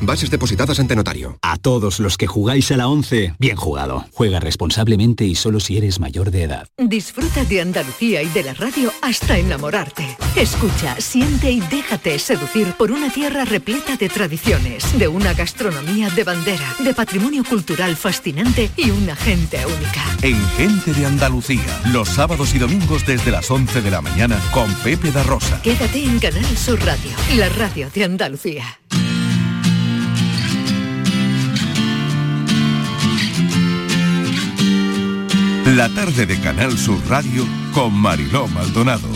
[0.00, 1.38] Bases depositadas ante notario.
[1.42, 4.04] A todos los que jugáis a la 11, bien jugado.
[4.12, 6.68] Juega responsablemente y solo si eres mayor de edad.
[6.78, 10.16] Disfruta de Andalucía y de la radio hasta enamorarte.
[10.36, 16.24] Escucha, siente y déjate seducir por una tierra repleta de tradiciones, de una gastronomía de
[16.24, 20.04] bandera, de patrimonio cultural fascinante y una gente única.
[20.22, 24.72] En Gente de Andalucía, los sábados y domingos desde las 11 de la mañana con
[24.76, 25.60] Pepe da Rosa.
[25.62, 28.78] Quédate en Canal Sur Radio, la radio de Andalucía.
[35.76, 39.06] La tarde de Canal Sur Radio con Mariló Maldonado.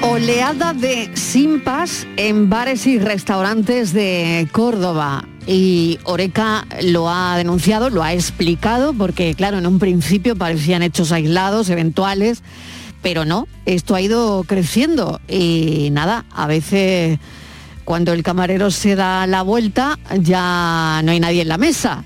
[0.00, 5.26] Oleada de simpas en bares y restaurantes de Córdoba.
[5.46, 11.12] Y Oreca lo ha denunciado, lo ha explicado, porque claro, en un principio parecían hechos
[11.12, 12.42] aislados, eventuales,
[13.02, 15.20] pero no, esto ha ido creciendo.
[15.28, 17.18] Y nada, a veces
[17.88, 22.04] cuando el camarero se da la vuelta ya no hay nadie en la mesa.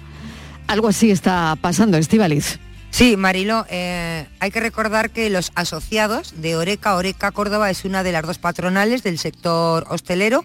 [0.69, 2.61] Algo así está pasando, Estivaliz.
[2.93, 8.05] Sí, Marilo, eh, hay que recordar que los asociados de Oreca, Oreca Córdoba es una
[8.05, 10.45] de las dos patronales del sector hostelero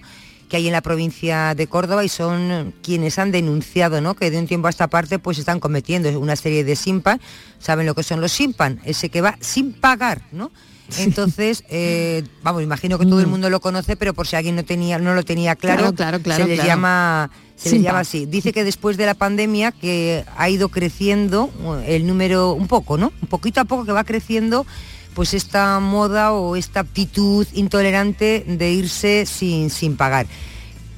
[0.49, 4.15] que hay en la provincia de Córdoba y son quienes han denunciado ¿no?
[4.15, 7.21] que de un tiempo a esta parte pues están cometiendo una serie de simpan.
[7.59, 8.81] ¿Saben lo que son los simpan?
[8.85, 10.51] Ese que va sin pagar, ¿no?
[10.99, 13.29] Entonces, eh, vamos, imagino que todo el mm.
[13.29, 16.45] mundo lo conoce, pero por si alguien no tenía, no lo tenía claro, claro, claro,
[16.45, 18.25] se les llama se les llama así.
[18.25, 21.49] Dice que después de la pandemia que ha ido creciendo
[21.85, 23.11] el número un poco, ¿no?
[23.21, 24.65] Un poquito a poco que va creciendo
[25.13, 30.27] pues esta moda o esta actitud intolerante de irse sin, sin pagar.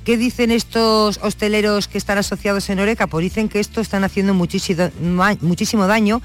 [0.03, 3.07] ¿Qué dicen estos hosteleros que están asociados en Oreca?
[3.07, 4.89] Pues dicen que esto están haciendo muchísimo,
[5.39, 6.21] muchísimo daño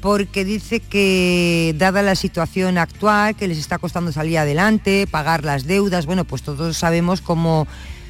[0.00, 5.66] porque dice que dada la situación actual, que les está costando salir adelante, pagar las
[5.66, 7.66] deudas, bueno, pues todos sabemos cómo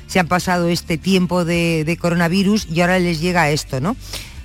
[0.06, 3.96] se han pasado este tiempo de, coronavirus y ahora les llega esto, ¿no?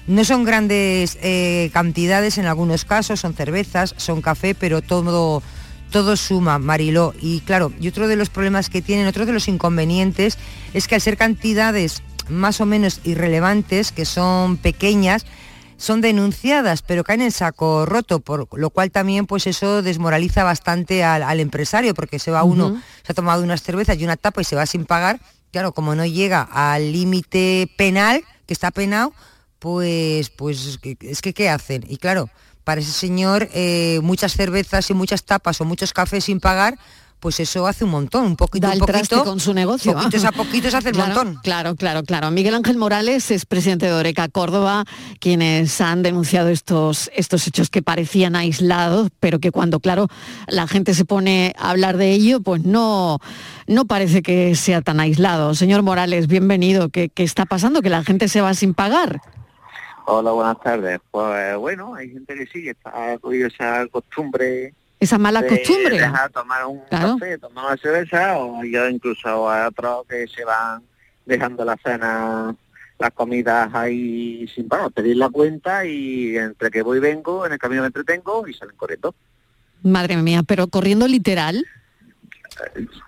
[0.06, 5.42] No son grandes eh, cantidades en algunos casos, son cervezas, son café, pero todo,
[5.92, 7.14] todo suma, Mariló.
[7.22, 10.38] Y claro, y otro de los problemas que tienen, otro de los inconvenientes,
[10.74, 15.26] es que al ser cantidades más o menos irrelevantes, que son pequeñas,
[15.84, 21.04] son denunciadas, pero caen en saco roto, por lo cual también pues eso desmoraliza bastante
[21.04, 24.46] al, empresario, porque se va uno, se ha tomado unas cervezas y una tapa y
[24.46, 25.20] se va sin pagar,
[25.52, 29.14] claro, como no llega al límite penal, que está penado,
[29.60, 31.84] pues, pues es que ¿qué hacen?
[31.90, 32.30] Y claro,
[32.64, 36.78] para ese señor eh, muchas cervezas y muchas tapas o muchos cafés sin pagar,
[37.24, 39.94] pues eso hace un montón, un poquito, da un poquito, con su negocio.
[39.94, 41.40] Poquitos a poquitos hace un montón.
[41.42, 42.32] Claro, claro, claro.
[42.32, 44.84] Miguel Ángel Morales es presidente de Oreca Córdoba,
[45.22, 50.10] quienes han denunciado estos, estos hechos que parecían aislados, pero que cuando, claro,
[50.50, 53.20] la gente se pone a hablar de ello, pues no,
[53.68, 55.56] no parece que sea tan aislado.
[55.56, 56.90] Señor Morales, bienvenido.
[56.90, 57.82] ¿Qué, qué está pasando?
[57.82, 59.22] ¿Que la gente se va sin pagar?
[60.08, 61.00] Hola, buenas tardes.
[61.10, 64.74] Pues bueno, hay gente que sí, que está con esa costumbre
[65.04, 66.00] esa mala costumbre.
[66.00, 70.84] Dejar tomar un café, tomar una cerveza, o yo incluso a otros que se van
[71.26, 72.56] dejando la cena,
[73.00, 77.54] las comidas ahí sin parar, pedir la cuenta y entre que voy y vengo, en
[77.54, 79.14] el camino me entretengo y salen corriendo.
[79.84, 81.66] Madre mía, pero corriendo literal.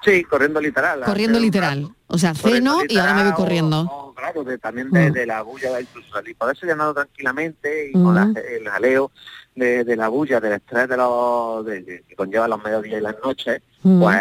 [0.04, 1.02] Sí, corriendo literal.
[1.04, 1.90] Corriendo literal.
[2.08, 3.82] O sea, ceno y ahora me voy corriendo.
[3.82, 5.14] O, claro, de, también de, Mm.
[5.14, 8.38] de la bulla, incluso salir, poderse llenado tranquilamente y con la- Mm.
[8.38, 9.12] el jaleo
[9.56, 13.04] de, de la bulla, del estrés de los, de- de- que conlleva los mediodías y
[13.04, 14.00] las noches, Mm.
[14.02, 14.20] pues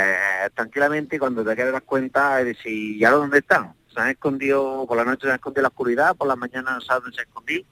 [0.54, 3.72] tranquilamente cuando te quedas cuenta de decir, ¿y ahora dónde están?
[3.92, 6.74] Se han escondido, por la noche se han escondido en la oscuridad, por la mañana
[6.74, 7.64] no sabes dónde se han escondido.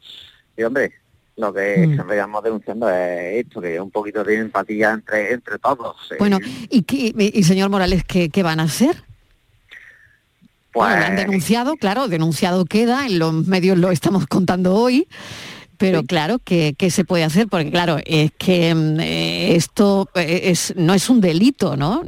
[0.57, 0.93] Y hombre,
[1.37, 1.95] lo que Mm.
[1.95, 5.97] siempre estamos denunciando es esto, que un poquito de empatía entre, entre todos.
[6.13, 6.17] eh.
[6.19, 6.39] Bueno,
[6.71, 8.97] ¿y, qué- y señor Morales, ¿qué, qué van a hacer?
[10.73, 15.07] Pues, Bueno, lo han denunciado, claro, denunciado queda, en los medios lo estamos contando hoy,
[15.91, 17.49] pero claro, ¿qué, qué se puede hacer?
[17.49, 22.03] Porque claro, es que mm, eh, esto eh, es, no es un delito, ¿no?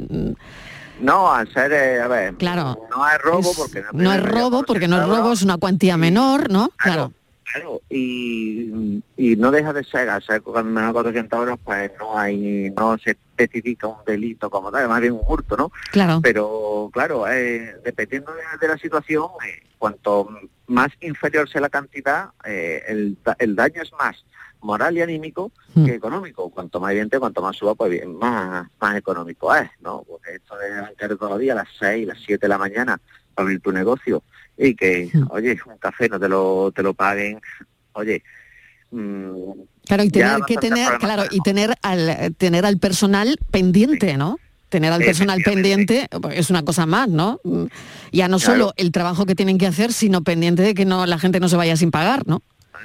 [1.01, 2.77] No, al ser, eh, a ver, Claro.
[2.89, 5.97] no es robo Es- porque no es robo, porque no es robo, es una cuantía
[5.97, 6.69] menor, ¿no?
[6.77, 7.11] Claro.
[7.51, 11.91] Claro, y, y no deja de ser, al ser con menos de 400 euros, pues
[11.99, 15.71] no hay, no se especifica un delito como tal, más bien un hurto, ¿no?
[15.91, 16.19] Claro.
[16.21, 20.27] Pero claro, eh, dependiendo de, de la situación, eh, cuanto
[20.67, 24.23] más inferior sea la cantidad, eh, el, el daño es más
[24.61, 25.85] moral y anímico Mm.
[25.85, 26.49] que económico.
[26.49, 30.03] Cuanto más evidente, cuanto más suba, pues bien, más, más económico es, ¿no?
[30.07, 32.99] Porque esto de arrancar todos los días a las 6, las 7 de la mañana
[33.33, 34.23] para abrir tu negocio
[34.57, 35.27] y que, Mm.
[35.31, 37.41] oye, un café no te lo, te lo paguen,
[37.93, 38.23] oye,
[38.91, 39.51] mm,
[39.85, 44.39] Claro, y tener que tener, claro, y tener al tener al personal pendiente, ¿no?
[44.75, 47.39] Tener al personal pendiente pues, es una cosa más, ¿no?
[47.45, 47.65] Mm,
[48.11, 48.53] Ya no Claro.
[48.53, 51.47] solo el trabajo que tienen que hacer, sino pendiente de que no la gente no
[51.47, 52.41] se vaya sin pagar, ¿no?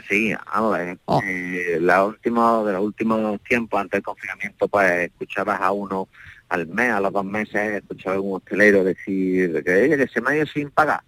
[0.09, 0.79] Sí, vamos.
[1.07, 1.21] Oh.
[1.27, 6.07] eh, la última, de los últimos tiempos, antes del confinamiento, pues escuchabas a uno
[6.49, 10.21] al mes, a los dos meses, escuchaba a un hostelero decir que, "Oye, que se
[10.21, 11.01] me ha ido sin pagar.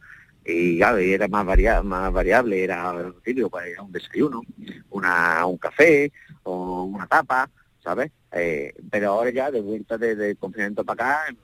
[0.45, 2.93] Y claro, y era más, varia- más variable, era
[3.24, 4.43] típico, pues era un desayuno,
[4.91, 6.11] una, un café
[6.43, 7.49] o una tapa,
[7.83, 8.11] ¿sabes?
[8.33, 11.37] Eh, pero ahora ya, de vuelta de- del confinamiento para acá,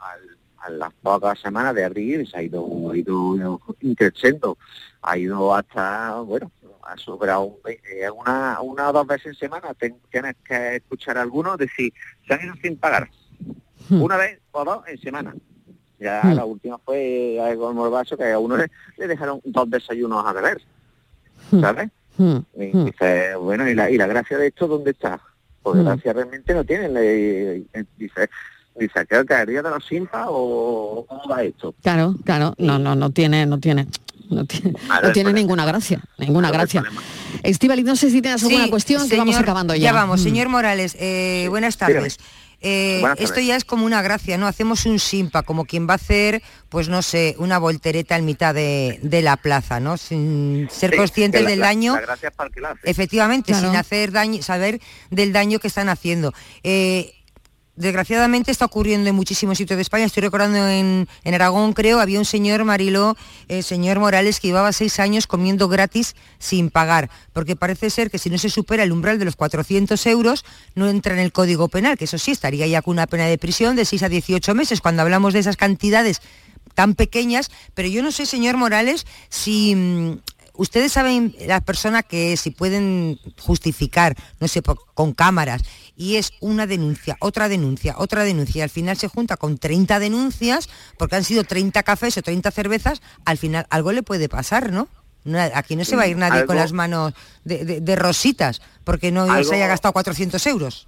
[0.60, 4.58] a las pocas semanas de abrir, se ha ido, ha ido increciendo,
[5.02, 6.50] ha ido hasta, bueno,
[6.82, 11.22] ha superado eh, una, una o dos veces en semana, ten- tienes que escuchar a
[11.22, 11.92] algunos decir,
[12.26, 13.08] se han ido sin pagar,
[13.90, 15.34] una vez o dos en semana.
[16.00, 16.34] Ya Hmm.
[16.36, 20.60] la última fue algo morbazo que a uno le, le dejaron dos desayunos a beber,
[21.60, 21.90] ¿sabes?
[22.16, 25.20] Mm, Y dice, bueno, ¿y la, ¿y la gracia de esto dónde está?
[25.68, 25.86] Porque Mm.
[25.86, 26.94] gracia realmente no tienen.
[26.94, 28.30] Le, eh, dice,
[28.78, 31.74] dice, ¿qué caería de los simpas o cómo va esto?
[31.82, 33.86] Claro, claro, no, no, no tiene, no tiene,
[34.30, 36.82] no tiene, no tiene ninguna gracia, ninguna gracia.
[37.42, 39.82] Estivali, no sé si tienes alguna Sí, cuestión que vamos señor, acabando ya.
[39.82, 40.24] Ya vamos, Mm.
[40.24, 42.18] señor Morales, eh, buenas tardes.
[42.60, 44.46] Eh, esto ya es como una gracia, ¿no?
[44.48, 48.52] Hacemos un simpa, como quien va a hacer, pues no sé, una voltereta en mitad
[48.54, 49.96] de, de la plaza, ¿no?
[49.96, 51.94] Sin ser Sí, conscientes la- del la- daño.
[51.94, 52.80] La gracia es para el que la hace.
[52.90, 53.68] Efectivamente, Claro.
[53.68, 54.80] sin hacer daño, saber
[55.10, 56.34] del daño que están haciendo.
[56.64, 57.14] Eh,
[57.78, 60.04] desgraciadamente está ocurriendo en muchísimos sitios de España.
[60.04, 63.16] Estoy recordando en, en Aragón, creo, había un señor Mariló,
[63.48, 68.18] el señor Morales, que llevaba seis años comiendo gratis sin pagar, porque parece ser que
[68.18, 71.68] si no se supera el umbral de los 400 euros, no entra en el Código
[71.68, 74.54] Penal, que eso sí, estaría ya con una pena de prisión de 6 a 18
[74.54, 74.80] meses.
[74.80, 76.20] Cuando hablamos de esas cantidades
[76.74, 80.18] tan pequeñas, pero yo no sé, señor Morales, si mm,
[80.58, 85.62] ustedes saben la persona que si pueden justificar, no sé, por- con cámaras,
[85.96, 89.98] y es una denuncia, otra denuncia, otra denuncia, y al final se junta con 30
[89.98, 94.70] denuncias, porque han sido 30 cafés o 30 cervezas, al final algo le puede pasar,
[94.72, 94.88] ¿no?
[95.24, 97.12] No, Aquí no se va a ir nadie con las manos
[97.44, 100.86] de, de- de rositas, porque no Algo- se haya gastado 400 euros.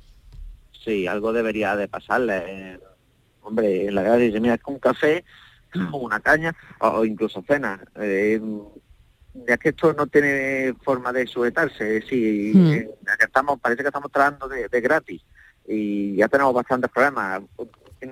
[0.85, 2.43] Sí, algo debería de pasarle.
[2.47, 2.81] eh,
[3.43, 5.25] hombre, la gracia dice, mira, es que un café
[5.93, 7.81] una caña o, o incluso cena.
[8.01, 8.41] eh,
[9.35, 12.73] ya que esto no tiene forma de sujetarse, sí, Mm.
[12.73, 15.23] eh, estamos, parece que estamos tratando de, de gratis
[15.67, 17.43] y ya tenemos bastantes problemas.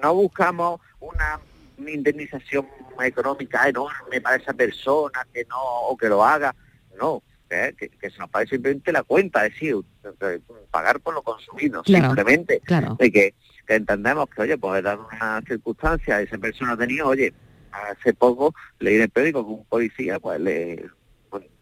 [0.03, 1.41] No buscamos una
[1.87, 2.67] indemnización
[3.03, 6.55] económica enorme para esa persona que no, o que lo haga,
[6.99, 9.77] no, que, que- que se nos pague simplemente la cuenta, es decir,
[10.21, 10.41] eh,
[10.71, 12.97] pagar por lo consumido, Claro, simplemente claro.
[12.99, 13.35] de que,
[13.67, 17.33] que entendemos que, oye, pues dar una circunstancia, esa persona ha tenido, oye,
[17.73, 20.89] hace poco leí en el periódico que un policía, pues le,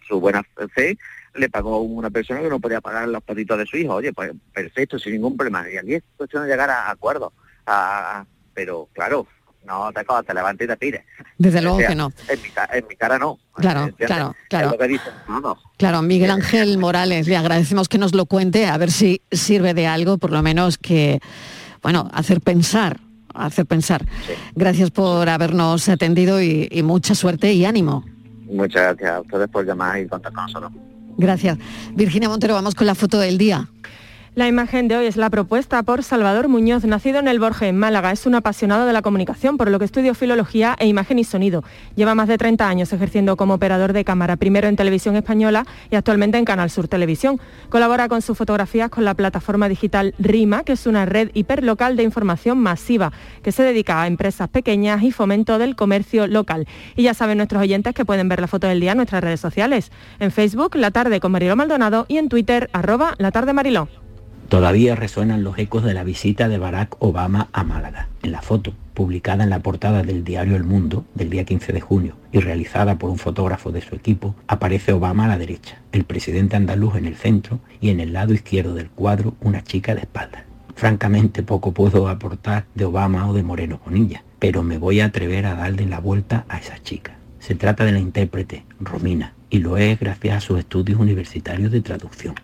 [0.06, 0.42] su buena
[0.74, 0.98] fe,
[1.34, 4.12] le pagó a una persona que no podía pagar los patitos de su hijo, oye,
[4.12, 5.68] pues perfecto, sin ningún problema.
[5.70, 7.32] Y aquí es cuestión de llegar a acuerdos,
[8.54, 9.26] pero claro,
[9.66, 11.02] no te cojas, te levantes y te pides.
[11.38, 12.12] Desde O luego sea, que no.
[12.28, 13.38] En mi, en mi cara no.
[13.54, 14.70] Claro, claro, Es claro.
[14.70, 15.58] lo que dicen todos.
[15.76, 19.86] Claro, Miguel Ángel Morales, le agradecemos que nos lo cuente, a ver si sirve de
[19.86, 21.20] algo, por lo menos que,
[21.82, 23.00] bueno, hacer pensar,
[23.34, 24.04] hacer pensar.
[24.54, 28.04] Gracias por habernos atendido y, y mucha suerte y ánimo.
[28.50, 30.72] Muchas gracias a ustedes por llamar y contar con nosotros.
[31.18, 31.58] Gracias.
[31.94, 33.68] Virginia Montero, vamos con la foto del día.
[34.36, 37.78] La imagen de hoy es la propuesta por Salvador Muñoz, nacido en el Borges, en
[37.78, 38.12] Málaga.
[38.12, 41.64] Es un apasionado de la comunicación, por lo que estudió filología e imagen y sonido.
[41.94, 45.96] Lleva más de 30 años ejerciendo como operador de cámara, primero en Televisión Española y
[45.96, 47.40] actualmente en Canal Sur Televisión.
[47.70, 52.02] Colabora con sus fotografías con la plataforma digital RIMA, que es una red hiperlocal de
[52.02, 53.12] información masiva
[53.42, 56.68] que se dedica a empresas pequeñas y fomento del comercio local.
[56.94, 59.40] Y ya saben nuestros oyentes que pueden ver la foto del día en nuestras redes
[59.40, 59.90] sociales.
[60.18, 63.88] En Facebook, La Tarde con Mariló Maldonado y en Twitter, arroba La Tarde Mariló.
[64.48, 68.06] Todavía resuenan los ecos de la visita de Barack Obama a Málaga.
[68.22, 71.80] En la foto, publicada en la portada del diario El Mundo del día 15 de
[71.80, 76.04] junio y realizada por un fotógrafo de su equipo, aparece Obama a la derecha, el
[76.04, 80.02] presidente andaluz en el centro y en el lado izquierdo del cuadro una chica de
[80.02, 80.44] espalda.
[80.76, 85.46] Francamente poco puedo aportar de Obama o de Moreno Bonilla, pero me voy a atrever
[85.46, 87.16] a darle la vuelta a esa chica.
[87.40, 91.80] Se trata de la intérprete, Romina, y lo es gracias a sus estudios universitarios de
[91.80, 92.34] traducción.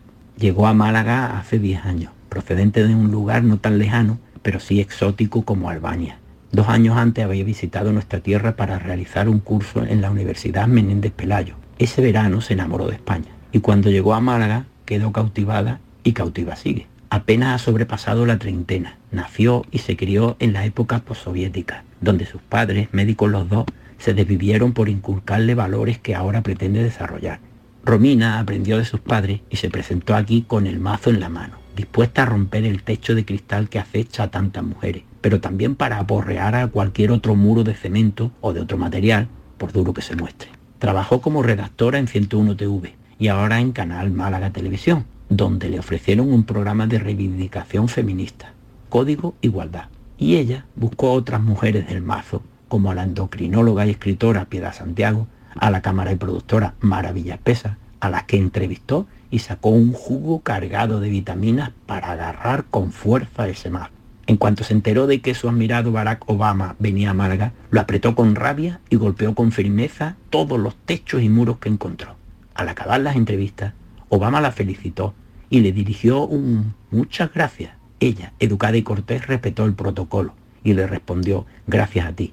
[0.43, 4.81] Llegó a Málaga hace 10 años, procedente de un lugar no tan lejano, pero sí
[4.81, 6.19] exótico como Albania.
[6.51, 11.13] Dos años antes había visitado nuestra tierra para realizar un curso en la Universidad Menéndez
[11.13, 11.55] Pelayo.
[11.79, 16.57] Ese verano se enamoró de España y cuando llegó a Málaga quedó cautivada y cautiva
[16.57, 16.89] sigue.
[17.09, 18.99] Apenas ha sobrepasado la treintena.
[19.13, 23.67] Nació y se crió en la época postsoviética, donde sus padres, médicos los dos,
[23.99, 27.39] se desvivieron por inculcarle valores que ahora pretende desarrollar.
[27.85, 31.57] Romina aprendió de sus padres y se presentó aquí con el mazo en la mano,
[31.75, 35.99] dispuesta a romper el techo de cristal que acecha a tantas mujeres, pero también para
[35.99, 39.27] aporrear a cualquier otro muro de cemento o de otro material,
[39.59, 40.49] por duro que se muestre.
[40.79, 46.33] Trabajó como redactora en 101 TV y ahora en Canal Málaga Televisión, donde le ofrecieron
[46.33, 48.53] un programa de reivindicación feminista,
[48.91, 49.87] Código Igualdad.
[50.19, 55.27] Y ella buscó otras mujeres del mazo, como a la endocrinóloga y escritora Piedad Santiago,
[55.57, 60.41] a la cámara y productora Maravilla Pesa, a las que entrevistó y sacó un jugo
[60.41, 63.91] cargado de vitaminas para agarrar con fuerza ese mar.
[64.27, 68.15] En cuanto se enteró de que su admirado Barack Obama venía a Málaga, lo apretó
[68.15, 72.17] con rabia y golpeó con firmeza todos los techos y muros que encontró.
[72.55, 73.75] Al acabar las entrevistas,
[74.09, 75.15] Obama la felicitó
[75.49, 77.73] y le dirigió un muchas gracias.
[78.01, 82.33] Ella, educada y cortés, respetó el protocolo y le respondió, gracias a ti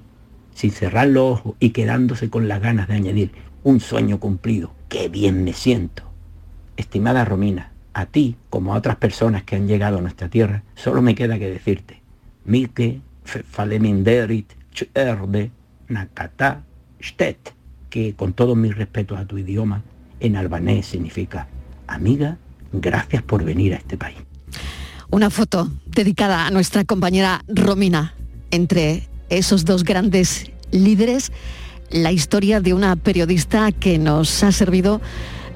[0.60, 3.30] sin cerrar los ojos y quedándose con las ganas de añadir
[3.62, 4.74] un sueño cumplido.
[4.90, 6.02] ¡Qué bien me siento!
[6.76, 11.00] Estimada Romina, a ti, como a otras personas que han llegado a nuestra tierra, solo
[11.00, 12.02] me queda que decirte,
[12.44, 15.50] Mike, Faleminderit, Cherde,
[15.88, 16.62] Nakata,
[17.02, 17.54] Stet,
[17.88, 19.82] que con todos mis respetos a tu idioma,
[20.20, 21.48] en albanés significa,
[21.86, 22.36] amiga,
[22.70, 24.18] gracias por venir a este país.
[25.08, 28.14] Una foto dedicada a nuestra compañera Romina
[28.50, 31.32] entre esos dos grandes líderes,
[31.90, 35.00] la historia de una periodista que nos ha servido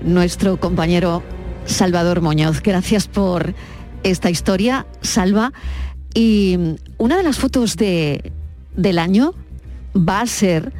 [0.02, 1.22] nuestro compañero
[1.66, 2.62] Salvador Muñoz.
[2.62, 3.54] Gracias por
[4.02, 5.52] esta historia, Salva.
[6.14, 8.32] Y una de las fotos de,
[8.76, 9.34] del año
[9.96, 10.72] va a ser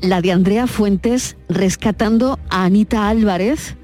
[0.00, 3.76] la de Andrea Fuentes rescatando a Anita Álvarez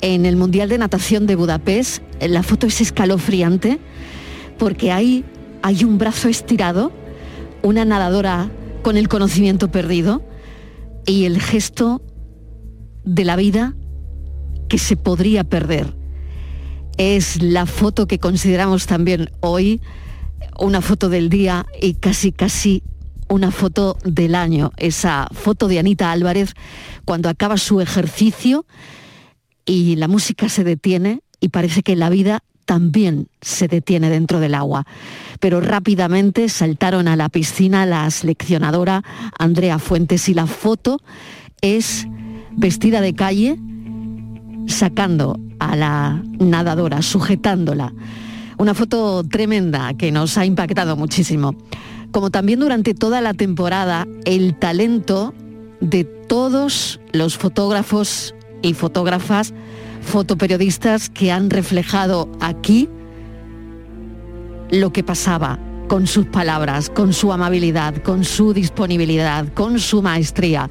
[0.00, 2.02] en el Mundial de Natación de Budapest.
[2.20, 3.78] La foto es escalofriante
[4.58, 5.24] porque ahí
[5.62, 6.92] hay un brazo estirado
[7.64, 8.50] una nadadora
[8.82, 10.22] con el conocimiento perdido
[11.06, 12.02] y el gesto
[13.04, 13.74] de la vida
[14.68, 15.96] que se podría perder.
[16.98, 19.80] Es la foto que consideramos también hoy
[20.60, 22.82] una foto del día y casi casi
[23.28, 24.70] una foto del año.
[24.76, 26.52] Esa foto de Anita Álvarez
[27.06, 28.66] cuando acaba su ejercicio
[29.64, 34.54] y la música se detiene y parece que la vida también se detiene dentro del
[34.54, 34.86] agua.
[35.40, 39.02] Pero rápidamente saltaron a la piscina la seleccionadora
[39.38, 41.00] Andrea Fuentes y la foto
[41.60, 42.06] es
[42.52, 43.58] vestida de calle
[44.66, 47.92] sacando a la nadadora, sujetándola.
[48.56, 51.54] Una foto tremenda que nos ha impactado muchísimo.
[52.12, 55.34] Como también durante toda la temporada, el talento
[55.80, 59.52] de todos los fotógrafos y fotógrafas
[60.04, 62.88] fotoperiodistas que han reflejado aquí
[64.70, 70.70] lo que pasaba con sus palabras, con su amabilidad, con su disponibilidad, con su maestría.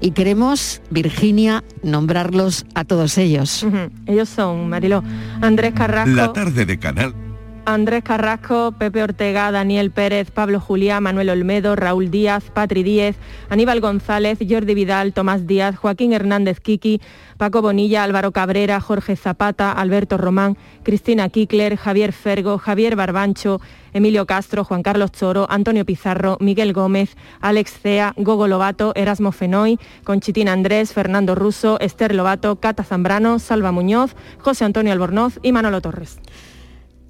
[0.00, 3.66] Y queremos, Virginia, nombrarlos a todos ellos.
[4.06, 5.02] Ellos son, Marilo,
[5.40, 6.14] Andrés Carrasco.
[6.14, 7.27] La tarde de Canal
[7.68, 13.16] Andrés Carrasco, Pepe Ortega, Daniel Pérez, Pablo Juliá, Manuel Olmedo, Raúl Díaz, Patri Díez,
[13.50, 17.02] Aníbal González, Jordi Vidal, Tomás Díaz, Joaquín Hernández Kiki,
[17.36, 23.60] Paco Bonilla, Álvaro Cabrera, Jorge Zapata, Alberto Román, Cristina Kikler, Javier Fergo, Javier Barbancho,
[23.92, 29.78] Emilio Castro, Juan Carlos Choro, Antonio Pizarro, Miguel Gómez, Alex Cea, Gogo Lobato, Erasmo Fenoy,
[30.04, 35.82] Conchitín Andrés, Fernando Russo, Esther Lobato, Cata Zambrano, Salva Muñoz, José Antonio Albornoz y Manolo
[35.82, 36.18] Torres.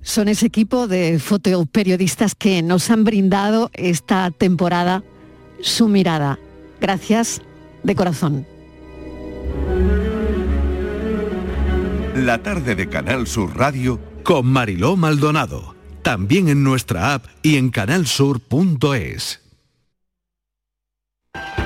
[0.08, 5.02] Son ese equipo de fotoperiodistas que nos han brindado esta temporada
[5.60, 6.38] su mirada.
[6.80, 7.42] Gracias
[7.82, 8.46] de corazón.
[12.14, 15.76] La tarde de Canal Sur Radio con Mariló Maldonado.
[16.02, 19.42] También en nuestra app y en canalsur.es.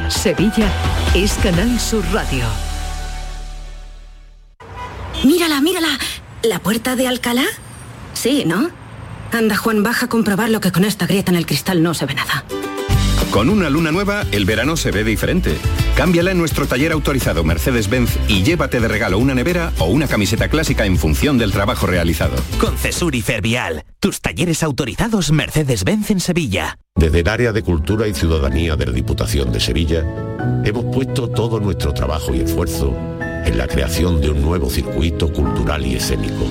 [0.08, 0.68] Sevilla
[1.14, 2.44] es Canal Sur Radio.
[5.22, 5.96] Mírala, mírala.
[6.42, 7.44] ¿La puerta de Alcalá?
[8.22, 8.70] Sí, ¿no?
[9.32, 12.06] Anda, Juan, baja a comprobar lo que con esta grieta en el cristal no se
[12.06, 12.44] ve nada.
[13.32, 15.56] Con una luna nueva, el verano se ve diferente.
[15.96, 20.46] Cámbiala en nuestro taller autorizado Mercedes-Benz y llévate de regalo una nevera o una camiseta
[20.46, 22.36] clásica en función del trabajo realizado.
[22.60, 26.78] Con Cesur y Fervial, tus talleres autorizados Mercedes-Benz en Sevilla.
[26.94, 30.06] Desde el área de Cultura y Ciudadanía de la Diputación de Sevilla,
[30.64, 32.96] hemos puesto todo nuestro trabajo y esfuerzo
[33.44, 36.46] en la creación de un nuevo circuito cultural y escénico,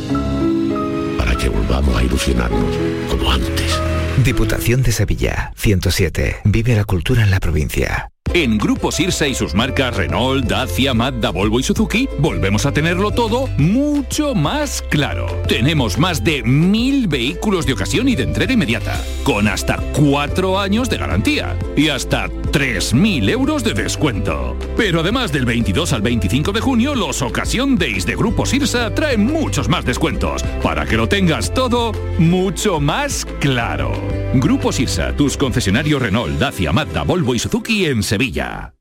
[1.42, 2.76] que volvamos a ilusionarnos
[3.10, 3.80] como antes.
[4.24, 6.42] Diputación de Sevilla, 107.
[6.44, 8.11] Vive la cultura en la provincia.
[8.34, 13.12] En Grupo Sirsa y sus marcas Renault, Dacia, Mazda, Volvo y Suzuki, volvemos a tenerlo
[13.12, 15.28] todo mucho más claro.
[15.50, 20.90] Tenemos más de mil vehículos de ocasión y de entrega inmediata, con hasta cuatro años
[20.90, 24.56] de garantía y hasta 3.000 euros de descuento.
[24.78, 29.26] Pero además del 22 al 25 de junio, los Ocasión Days de Grupo Sirsa traen
[29.26, 33.92] muchos más descuentos, para que lo tengas todo mucho más claro.
[34.36, 38.74] Grupo Sirsa, tus concesionarios Renault, Dacia, Mazda, Volvo y Suzuki en Sevilla.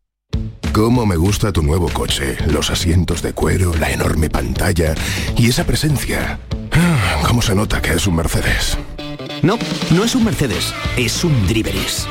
[0.72, 4.96] Cómo me gusta tu nuevo coche, los asientos de cuero, la enorme pantalla
[5.36, 6.40] y esa presencia.
[6.72, 8.76] Ah, ¿Cómo se nota que es un Mercedes?
[9.42, 9.58] No,
[9.90, 12.06] no es un Mercedes, es un Driveris.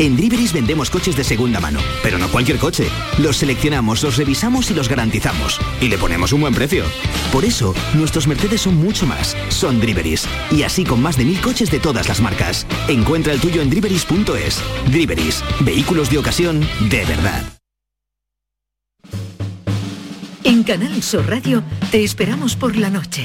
[0.00, 2.88] En Driveris vendemos coches de segunda mano, pero no cualquier coche.
[3.18, 5.60] Los seleccionamos, los revisamos y los garantizamos.
[5.80, 6.84] Y le ponemos un buen precio.
[7.32, 9.36] Por eso, nuestros Mercedes son mucho más.
[9.50, 10.26] Son Driveris.
[10.50, 12.66] Y así con más de mil coches de todas las marcas.
[12.88, 14.60] Encuentra el tuyo en driveris.es.
[14.90, 15.44] Driveris.
[15.60, 16.60] Vehículos de ocasión
[16.90, 17.44] de verdad.
[20.42, 21.62] En Canal Sur Radio
[21.92, 23.24] te esperamos por la noche.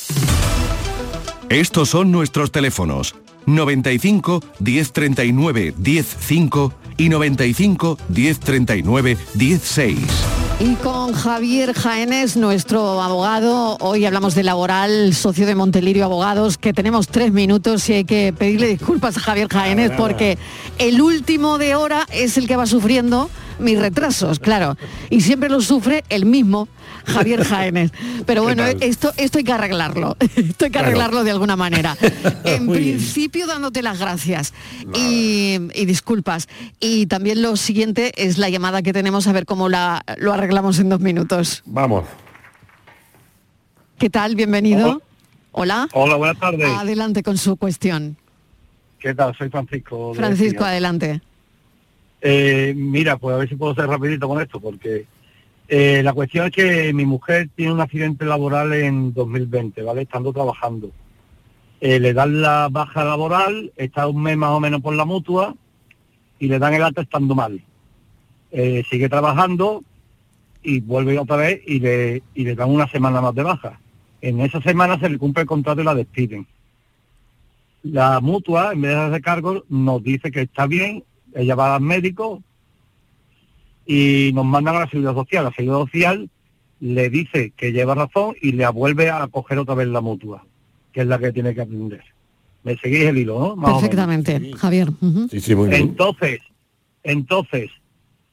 [1.51, 3.13] Estos son nuestros teléfonos
[3.45, 9.99] 95 1039 105 y 95 1039 16.
[10.61, 16.71] Y con Javier Jaénes, nuestro abogado, hoy hablamos de laboral, socio de Montelirio Abogados, que
[16.71, 20.37] tenemos tres minutos y hay que pedirle disculpas a Javier Jaénes porque
[20.77, 23.29] el último de hora es el que va sufriendo
[23.61, 24.77] mis retrasos, claro.
[25.09, 26.67] Y siempre lo sufre el mismo
[27.05, 27.91] Javier Jaénes.
[28.25, 30.17] Pero bueno, esto, esto hay que arreglarlo.
[30.35, 31.95] Esto hay que arreglarlo de alguna manera.
[32.43, 32.97] En Muy bien.
[32.97, 34.53] principio dándote las gracias
[34.95, 36.47] y, y disculpas.
[36.79, 40.79] Y también lo siguiente es la llamada que tenemos a ver cómo la, lo arreglamos
[40.79, 41.61] en dos minutos.
[41.65, 42.05] Vamos.
[43.97, 44.35] ¿Qué tal?
[44.35, 45.01] Bienvenido.
[45.51, 45.87] Hola.
[45.93, 46.67] Hola, buenas tardes.
[46.67, 48.17] Adelante con su cuestión.
[48.99, 49.35] ¿Qué tal?
[49.37, 50.13] Soy Francisco.
[50.13, 51.21] Francisco, adelante.
[52.21, 55.07] Eh, mira, pues a ver si puedo ser rapidito con esto, porque
[55.67, 60.03] eh, la cuestión es que mi mujer tiene un accidente laboral en 2020, ¿vale?
[60.03, 60.91] Estando trabajando.
[61.79, 65.55] Eh, le dan la baja laboral, está un mes más o menos por la mutua
[66.37, 67.61] y le dan el alta estando mal.
[68.51, 69.81] Sigue trabajando
[70.61, 73.79] y vuelve otra vez y le, y le dan una semana más de baja.
[74.21, 76.45] En esa semana se le cumple el contrato y la despiden.
[77.83, 81.03] La mutua, en vez de hacer cargo, nos dice que está bien,
[81.35, 82.43] ella va al médico
[83.85, 85.45] y nos mandan a la seguridad social.
[85.45, 86.29] La seguridad social
[86.79, 90.45] le dice que lleva razón y le vuelve a coger otra vez la mutua,
[90.91, 92.03] que es la que tiene que aprender.
[92.63, 93.55] ¿Me seguís el hilo, no?
[93.55, 93.81] Más o menos.
[93.81, 94.89] Perfectamente, Javier.
[95.01, 95.27] Ujú.
[95.71, 96.41] Entonces,
[97.03, 97.71] entonces,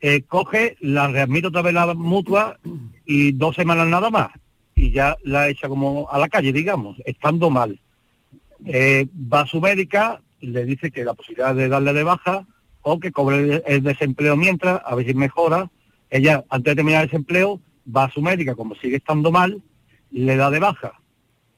[0.01, 2.59] eh, coge, la readmite otra vez la mutua
[3.07, 4.31] y dos semanas nada más.
[4.75, 7.81] Y ya la echa como a la calle, digamos, estando mal.
[8.65, 12.47] Eh, va a su médica, le dice que la posibilidad de darle de baja
[12.83, 15.71] o que cobre el- desempleo mientras, a ver si mejora.
[16.11, 17.61] Ella, antes de terminar el desempleo,
[17.95, 19.63] va a su médica, como sigue estando mal,
[20.11, 21.01] le da de baja.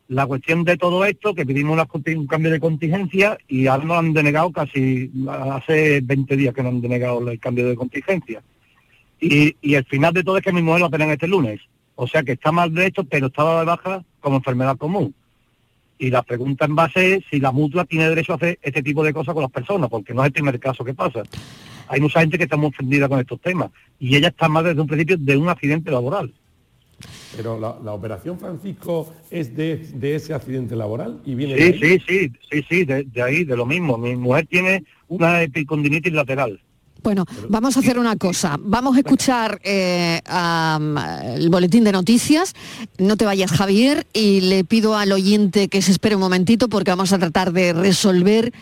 [0.09, 1.79] La cuestión de todo esto, que pedimos
[2.17, 6.73] un cambio de contingencia y ahora nos han denegado casi, hace 20 días que nos
[6.73, 8.43] han denegado el cambio de contingencia.
[9.21, 11.61] Y, y el final de todo es que mi mujer lo operan este lunes.
[11.95, 15.15] O sea que está mal de esto, pero estaba de baja como enfermedad común.
[16.01, 19.05] Y la pregunta en base es si la mutua tiene derecho a hacer este tipo
[19.05, 21.23] de cosas con las personas, porque no es el primer caso que pasa.
[21.89, 24.81] Hay mucha gente que está muy ofendida con estos temas y ella está más desde
[24.81, 26.33] un principio de un accidente laboral.
[27.37, 32.65] Pero la, operación Francisco es de, ese accidente laboral y viene sí, sí, sí, sí,
[32.67, 33.99] sí, de, ahí, de lo mismo.
[33.99, 36.63] Mi mujer tiene una epicondinitis lateral.
[37.03, 38.57] Bueno, vamos a hacer una cosa.
[38.61, 40.21] Vamos a escuchar eh,
[41.37, 42.55] el boletín de noticias.
[42.99, 46.91] No te vayas, Javier, y le pido al oyente que se espere un momentito porque
[46.91, 48.53] vamos a tratar de resolver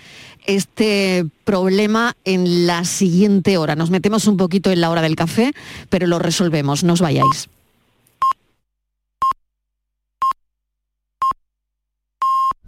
[0.47, 3.77] este problema en la siguiente hora.
[3.77, 5.53] Nos metemos un poquito en la hora del café,
[5.91, 6.85] pero lo resolvemos.
[6.85, 7.49] No os vayáis.